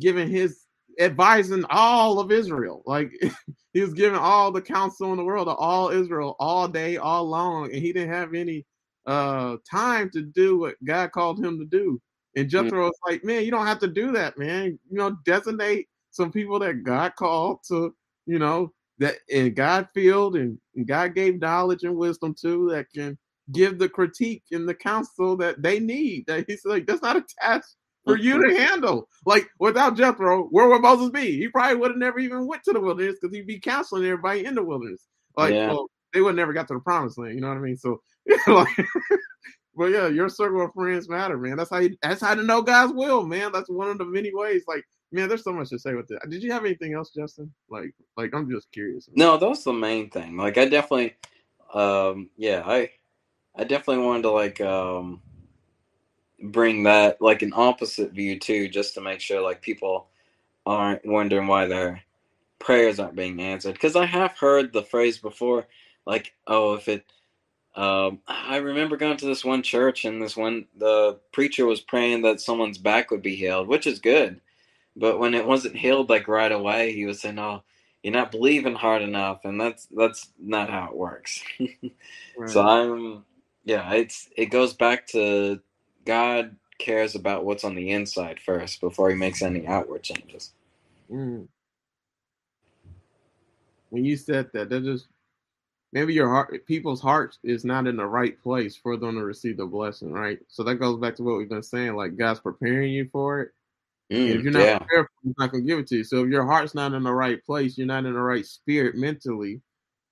giving 0.00 0.28
his 0.28 0.64
advising 0.98 1.64
all 1.70 2.18
of 2.18 2.32
Israel. 2.32 2.82
Like 2.86 3.12
he 3.72 3.80
was 3.80 3.94
giving 3.94 4.18
all 4.18 4.50
the 4.50 4.62
counsel 4.62 5.12
in 5.12 5.18
the 5.18 5.24
world 5.24 5.46
to 5.46 5.52
all 5.52 5.90
Israel 5.90 6.36
all 6.40 6.66
day, 6.66 6.96
all 6.96 7.28
long, 7.28 7.66
and 7.66 7.82
he 7.82 7.92
didn't 7.92 8.14
have 8.14 8.34
any 8.34 8.66
uh 9.06 9.56
time 9.70 10.10
to 10.10 10.22
do 10.22 10.58
what 10.58 10.76
God 10.84 11.12
called 11.12 11.44
him 11.44 11.58
to 11.58 11.64
do. 11.64 12.00
And 12.36 12.46
mm. 12.46 12.50
Jethro 12.50 12.86
was 12.86 12.98
like, 13.08 13.24
man, 13.24 13.44
you 13.44 13.50
don't 13.50 13.66
have 13.66 13.80
to 13.80 13.88
do 13.88 14.12
that, 14.12 14.38
man. 14.38 14.78
You 14.90 14.98
know, 14.98 15.16
designate 15.24 15.88
some 16.10 16.30
people 16.30 16.58
that 16.60 16.84
God 16.84 17.14
called 17.16 17.58
to, 17.68 17.94
you 18.26 18.38
know, 18.38 18.72
that 18.98 19.16
and 19.32 19.54
God 19.54 19.88
filled 19.94 20.36
and, 20.36 20.58
and 20.76 20.86
God 20.86 21.14
gave 21.14 21.40
knowledge 21.40 21.82
and 21.82 21.96
wisdom 21.96 22.34
to 22.42 22.70
that 22.70 22.86
can 22.94 23.18
give 23.52 23.78
the 23.78 23.88
critique 23.88 24.44
and 24.52 24.68
the 24.68 24.74
counsel 24.74 25.36
that 25.36 25.62
they 25.62 25.80
need. 25.80 26.24
That 26.26 26.44
he's 26.46 26.64
like, 26.64 26.86
that's 26.86 27.02
not 27.02 27.16
a 27.16 27.24
task 27.40 27.74
for 28.04 28.16
you 28.16 28.40
to 28.42 28.56
handle. 28.58 29.08
Like 29.26 29.48
without 29.58 29.96
Jethro, 29.96 30.44
where 30.44 30.68
would 30.68 30.82
Moses 30.82 31.10
be? 31.10 31.38
He 31.38 31.48
probably 31.48 31.76
would 31.76 31.92
have 31.92 31.98
never 31.98 32.18
even 32.18 32.46
went 32.46 32.62
to 32.64 32.72
the 32.72 32.80
wilderness 32.80 33.16
because 33.20 33.34
he'd 33.34 33.46
be 33.46 33.58
counseling 33.60 34.04
everybody 34.04 34.44
in 34.44 34.54
the 34.54 34.64
wilderness. 34.64 35.06
Like, 35.36 35.54
yeah. 35.54 35.68
well, 35.68 35.88
they 36.12 36.20
would 36.20 36.36
never 36.36 36.52
got 36.52 36.68
to 36.68 36.74
the 36.74 36.80
promised 36.80 37.18
land. 37.18 37.34
You 37.34 37.40
know 37.40 37.48
what 37.48 37.56
I 37.56 37.60
mean? 37.60 37.76
So, 37.76 38.00
like, 38.46 38.68
but 39.76 39.86
yeah, 39.86 40.08
your 40.08 40.28
circle 40.28 40.64
of 40.64 40.72
friends 40.72 41.08
matter, 41.08 41.36
man. 41.36 41.56
That's 41.56 41.70
how 41.70 41.78
you. 41.78 41.96
That's 42.02 42.20
how 42.20 42.34
to 42.34 42.42
know 42.42 42.62
God's 42.62 42.92
will, 42.92 43.26
man. 43.26 43.52
That's 43.52 43.68
one 43.68 43.88
of 43.88 43.98
the 43.98 44.04
many 44.04 44.32
ways. 44.34 44.64
Like, 44.66 44.84
man, 45.12 45.28
there's 45.28 45.44
so 45.44 45.52
much 45.52 45.70
to 45.70 45.78
say 45.78 45.94
with 45.94 46.08
that. 46.08 46.28
Did 46.30 46.42
you 46.42 46.52
have 46.52 46.64
anything 46.64 46.94
else, 46.94 47.10
Justin? 47.10 47.52
Like, 47.68 47.94
like 48.16 48.34
I'm 48.34 48.50
just 48.50 48.70
curious. 48.72 49.08
No, 49.14 49.36
that 49.36 49.48
was 49.48 49.64
the 49.64 49.72
main 49.72 50.10
thing. 50.10 50.36
Like, 50.36 50.58
I 50.58 50.66
definitely, 50.66 51.16
um, 51.72 52.30
yeah, 52.36 52.62
I, 52.64 52.90
I 53.56 53.64
definitely 53.64 54.04
wanted 54.04 54.22
to 54.22 54.30
like, 54.30 54.60
um, 54.60 55.20
bring 56.42 56.82
that 56.84 57.20
like 57.20 57.42
an 57.42 57.52
opposite 57.54 58.12
view 58.12 58.38
too, 58.38 58.68
just 58.68 58.94
to 58.94 59.00
make 59.00 59.20
sure 59.20 59.40
like 59.40 59.62
people 59.62 60.08
aren't 60.66 61.04
wondering 61.04 61.46
why 61.46 61.66
their 61.66 62.02
prayers 62.58 62.98
aren't 62.98 63.16
being 63.16 63.40
answered. 63.40 63.74
Because 63.74 63.96
I 63.96 64.06
have 64.06 64.36
heard 64.38 64.72
the 64.72 64.82
phrase 64.82 65.18
before, 65.18 65.66
like, 66.06 66.34
oh, 66.46 66.74
if 66.74 66.88
it 66.88 67.04
um, 67.76 68.20
I 68.28 68.58
remember 68.58 68.96
going 68.96 69.16
to 69.16 69.26
this 69.26 69.44
one 69.44 69.62
church 69.62 70.04
and 70.04 70.22
this 70.22 70.36
one 70.36 70.66
the 70.76 71.18
preacher 71.32 71.66
was 71.66 71.80
praying 71.80 72.22
that 72.22 72.40
someone's 72.40 72.78
back 72.78 73.10
would 73.10 73.22
be 73.22 73.34
healed, 73.34 73.66
which 73.66 73.86
is 73.86 73.98
good. 73.98 74.40
But 74.96 75.18
when 75.18 75.34
it 75.34 75.46
wasn't 75.46 75.76
healed 75.76 76.08
like 76.08 76.28
right 76.28 76.52
away, 76.52 76.92
he 76.92 77.04
was 77.04 77.20
saying, 77.20 77.38
"Oh, 77.38 77.64
you're 78.02 78.12
not 78.12 78.30
believing 78.30 78.74
hard 78.76 79.02
enough," 79.02 79.44
and 79.44 79.60
that's 79.60 79.86
that's 79.86 80.30
not 80.38 80.70
how 80.70 80.86
it 80.86 80.96
works. 80.96 81.42
right. 82.36 82.50
So 82.50 82.62
I'm, 82.62 83.24
yeah, 83.64 83.92
it's 83.94 84.28
it 84.36 84.46
goes 84.46 84.72
back 84.72 85.08
to 85.08 85.60
God 86.06 86.54
cares 86.78 87.16
about 87.16 87.44
what's 87.44 87.64
on 87.64 87.74
the 87.74 87.90
inside 87.90 88.38
first 88.38 88.80
before 88.80 89.10
He 89.10 89.16
makes 89.16 89.42
any 89.42 89.66
outward 89.66 90.04
changes. 90.04 90.52
Mm. 91.10 91.48
When 93.90 94.04
you 94.04 94.16
said 94.16 94.50
that, 94.52 94.68
that 94.70 94.84
just 94.84 95.06
maybe 95.94 96.12
your 96.12 96.28
heart 96.28 96.66
people's 96.66 97.00
hearts 97.00 97.38
is 97.44 97.64
not 97.64 97.86
in 97.86 97.96
the 97.96 98.04
right 98.04 98.42
place 98.42 98.76
for 98.76 98.96
them 98.96 99.14
to 99.14 99.24
receive 99.24 99.56
the 99.56 99.64
blessing 99.64 100.12
right 100.12 100.40
so 100.48 100.62
that 100.62 100.74
goes 100.74 100.98
back 100.98 101.14
to 101.14 101.22
what 101.22 101.38
we've 101.38 101.48
been 101.48 101.62
saying 101.62 101.94
like 101.94 102.18
god's 102.18 102.40
preparing 102.40 102.92
you 102.92 103.08
for 103.10 103.40
it 103.40 103.50
mm, 104.12 104.28
if 104.28 104.42
you're 104.42 104.52
not 104.52 104.62
yeah. 104.62 104.78
prepared 104.78 105.06
he's 105.22 105.34
not 105.38 105.52
to 105.52 105.60
give 105.60 105.78
it 105.78 105.86
to 105.86 105.96
you 105.96 106.04
so 106.04 106.24
if 106.24 106.28
your 106.28 106.44
heart's 106.44 106.74
not 106.74 106.92
in 106.92 107.02
the 107.02 107.12
right 107.12 107.42
place 107.46 107.78
you're 107.78 107.86
not 107.86 108.04
in 108.04 108.12
the 108.12 108.20
right 108.20 108.44
spirit 108.44 108.96
mentally 108.96 109.62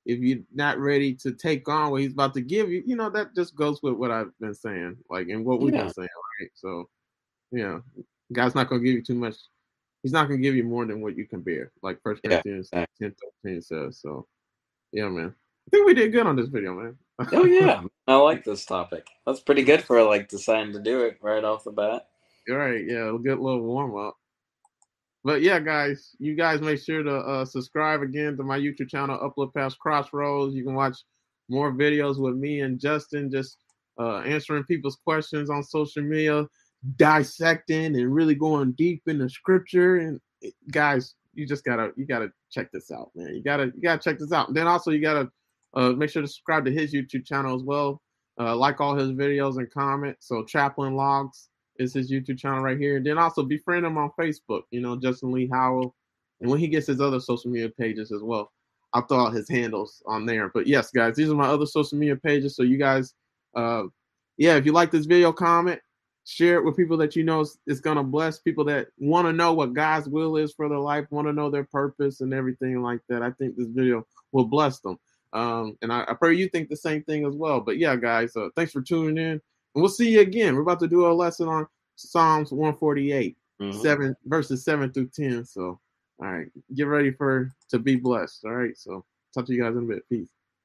if 0.07 0.19
you're 0.19 0.39
not 0.55 0.79
ready 0.79 1.15
to 1.15 1.33
take 1.33 1.69
on 1.69 1.91
what 1.91 2.01
he's 2.01 2.13
about 2.13 2.33
to 2.33 2.41
give 2.41 2.71
you 2.71 2.83
you 2.87 2.97
know 2.97 3.11
that 3.11 3.35
just 3.35 3.55
goes 3.55 3.83
with 3.83 3.95
what 3.95 4.11
i've 4.11 4.37
been 4.41 4.55
saying 4.55 4.97
like 5.11 5.29
and 5.29 5.45
what 5.45 5.61
we've 5.61 5.75
yeah. 5.75 5.83
been 5.83 5.93
saying 5.93 6.09
right 6.41 6.51
so 6.55 6.89
yeah 7.51 7.79
god's 8.33 8.55
not 8.55 8.69
going 8.69 8.81
to 8.81 8.85
give 8.85 8.95
you 8.95 9.03
too 9.03 9.15
much 9.15 9.35
he's 10.03 10.13
not 10.13 10.27
going 10.27 10.41
to 10.41 10.43
give 10.43 10.57
you 10.57 10.65
more 10.65 10.87
than 10.87 11.01
what 11.01 11.17
you 11.17 11.27
can 11.27 11.41
bear 11.41 11.73
like 11.83 12.01
first 12.03 12.23
corinthians 12.23 12.69
yeah. 12.73 12.87
10 13.01 13.15
13 13.45 13.63
says 13.63 14.01
so 14.01 14.27
yeah 14.93 15.09
man 15.09 15.35
I 15.67 15.71
think 15.71 15.87
we 15.87 15.95
did 15.95 16.13
good 16.13 16.27
on 16.27 16.37
this 16.37 16.49
video, 16.49 16.75
man. 16.75 16.97
oh 17.33 17.45
yeah, 17.45 17.83
I 18.07 18.17
like 18.17 18.45
this 18.45 18.65
topic. 18.65 19.07
That's 19.27 19.41
pretty 19.41 19.63
good 19.63 19.83
for 19.83 20.03
like 20.03 20.29
deciding 20.29 20.73
to 20.75 20.81
do 20.81 21.03
it 21.03 21.19
right 21.23 21.45
off 21.45 21.65
the 21.65 21.71
bat. 21.71 22.09
You're 22.47 22.59
right. 22.59 22.87
get 22.87 23.39
a 23.39 23.43
little 23.43 23.63
warm 23.63 23.97
up. 23.97 24.17
But 25.25 25.43
yeah, 25.43 25.61
guys, 25.61 26.17
you 26.19 26.35
guys 26.35 26.61
make 26.61 26.81
sure 26.81 27.03
to 27.03 27.15
uh, 27.15 27.45
subscribe 27.45 28.03
again 28.03 28.37
to 28.37 28.43
my 28.43 28.59
YouTube 28.59 28.89
channel, 28.89 29.19
Upload 29.19 29.55
Past 29.55 29.79
Crossroads. 29.79 30.55
You 30.55 30.65
can 30.65 30.75
watch 30.75 30.99
more 31.49 31.73
videos 31.73 32.19
with 32.19 32.35
me 32.35 32.63
and 32.63 32.81
Justin, 32.81 33.31
just 33.31 33.59
uh, 34.01 34.19
answering 34.19 34.65
people's 34.65 34.99
questions 35.05 35.49
on 35.49 35.63
social 35.63 36.03
media, 36.03 36.47
dissecting 36.97 37.97
and 37.97 38.13
really 38.13 38.35
going 38.35 38.73
deep 38.73 39.03
into 39.07 39.29
scripture. 39.29 39.99
And 39.99 40.21
guys, 40.73 41.15
you 41.35 41.47
just 41.47 41.65
gotta 41.65 41.93
you 41.97 42.05
gotta 42.05 42.33
check 42.51 42.73
this 42.73 42.91
out, 42.91 43.11
man. 43.15 43.35
You 43.35 43.43
gotta 43.43 43.67
you 43.77 43.83
gotta 43.83 44.03
check 44.03 44.19
this 44.19 44.33
out. 44.33 44.49
And 44.49 44.57
then 44.57 44.67
also 44.67 44.91
you 44.91 45.01
gotta 45.01 45.31
uh, 45.75 45.91
make 45.91 46.11
sure 46.11 46.23
to 46.23 46.29
subscribe 46.29 46.65
to 46.65 46.73
his 46.73 46.93
YouTube 46.93 47.27
channel 47.27 47.55
as 47.55 47.63
well. 47.63 48.01
Uh, 48.41 48.57
like 48.57 48.81
all 48.81 48.95
his 48.95 49.11
videos 49.11 49.59
and 49.59 49.71
comment. 49.71 50.17
So 50.21 50.43
Chaplain 50.45 50.95
Logs 50.95 51.51
is 51.79 51.93
his 51.93 52.11
YouTube 52.11 52.39
channel 52.39 52.61
right 52.61 52.79
here. 52.79 52.97
And 52.97 53.07
then 53.07 53.19
also 53.19 53.43
befriend 53.43 53.85
him 53.85 53.99
on 53.99 54.11
Facebook. 54.19 54.63
You 54.71 54.81
know 54.81 54.97
Justin 54.97 55.33
Lee 55.33 55.49
Howell, 55.53 55.95
and 56.41 56.51
when 56.51 56.59
he 56.59 56.69
gets 56.69 56.87
his 56.87 57.01
other 57.01 57.21
social 57.21 57.51
media 57.51 57.69
pages 57.69 58.11
as 58.11 58.23
well, 58.23 58.51
I'll 58.93 59.03
throw 59.03 59.27
out 59.27 59.35
his 59.35 59.49
handles 59.49 60.03
on 60.07 60.27
there. 60.27 60.49
But 60.49 60.67
yes, 60.67 60.91
guys, 60.91 61.17
these 61.17 61.31
are 61.31 61.35
my 61.35 61.47
other 61.47 61.67
social 61.67 61.99
media 61.99 62.17
pages. 62.17 62.57
So 62.57 62.63
you 62.63 62.79
guys, 62.79 63.15
uh, 63.55 63.85
yeah, 64.37 64.57
if 64.57 64.67
you 64.67 64.73
like 64.73 64.91
this 64.91 65.07
video, 65.07 65.33
comment, 65.33 65.81
share 66.25 66.57
it 66.57 66.65
with 66.65 66.77
people 66.77 66.97
that 66.99 67.17
you 67.17 67.25
know 67.25 67.41
is, 67.41 67.59
is 67.67 67.81
gonna 67.81 68.03
bless 68.03 68.39
people 68.39 68.65
that 68.65 68.89
want 68.99 69.27
to 69.27 69.33
know 69.33 69.53
what 69.53 69.73
God's 69.73 70.09
will 70.09 70.37
is 70.37 70.53
for 70.55 70.69
their 70.69 70.79
life, 70.79 71.07
want 71.11 71.29
to 71.29 71.33
know 71.33 71.51
their 71.51 71.65
purpose 71.65 72.21
and 72.21 72.33
everything 72.33 72.83
like 72.83 73.01
that. 73.09 73.23
I 73.23 73.31
think 73.33 73.57
this 73.57 73.69
video 73.69 74.07
will 74.33 74.47
bless 74.47 74.81
them. 74.81 74.99
Um, 75.33 75.77
and 75.83 75.93
I, 75.93 76.05
I, 76.09 76.15
pray 76.15 76.35
you 76.35 76.49
think 76.49 76.69
the 76.69 76.77
same 76.77 77.03
thing 77.05 77.25
as 77.25 77.35
well. 77.35 77.61
But 77.61 77.79
yeah, 77.79 77.97
guys, 77.97 78.37
uh, 78.37 78.49
thanks 78.55 78.73
for 78.73 78.83
tuning 78.83 79.17
in. 79.17 79.31
And 79.33 79.41
we'll 79.75 79.89
see 79.89 80.11
you 80.11 80.21
again. 80.21 80.55
We're 80.55 80.63
about 80.63 80.81
to 80.81 80.89
do 80.89 81.07
a 81.07 81.13
lesson 81.13 81.49
on 81.49 81.67
Psalms 81.97 82.53
148, 82.53 83.37
mm-hmm. 83.61 83.81
7 83.81 84.17
verses 84.27 84.65
7 84.65 84.93
through 84.93 85.09
10. 85.09 85.45
So, 85.47 85.81
all 86.21 86.29
right, 86.29 86.49
get 86.75 86.85
ready 86.85 87.13
for 87.13 87.51
to 87.71 87.79
be 87.79 87.97
blessed. 87.97 88.45
All 88.45 88.53
right. 88.53 88.77
So, 88.77 89.05
talk 89.33 89.47
to 89.47 89.55
you 89.55 89.63
guys 89.63 89.75
in 89.75 89.85
a 89.85 89.87
bit. 89.87 90.09
Peace. 90.11 90.29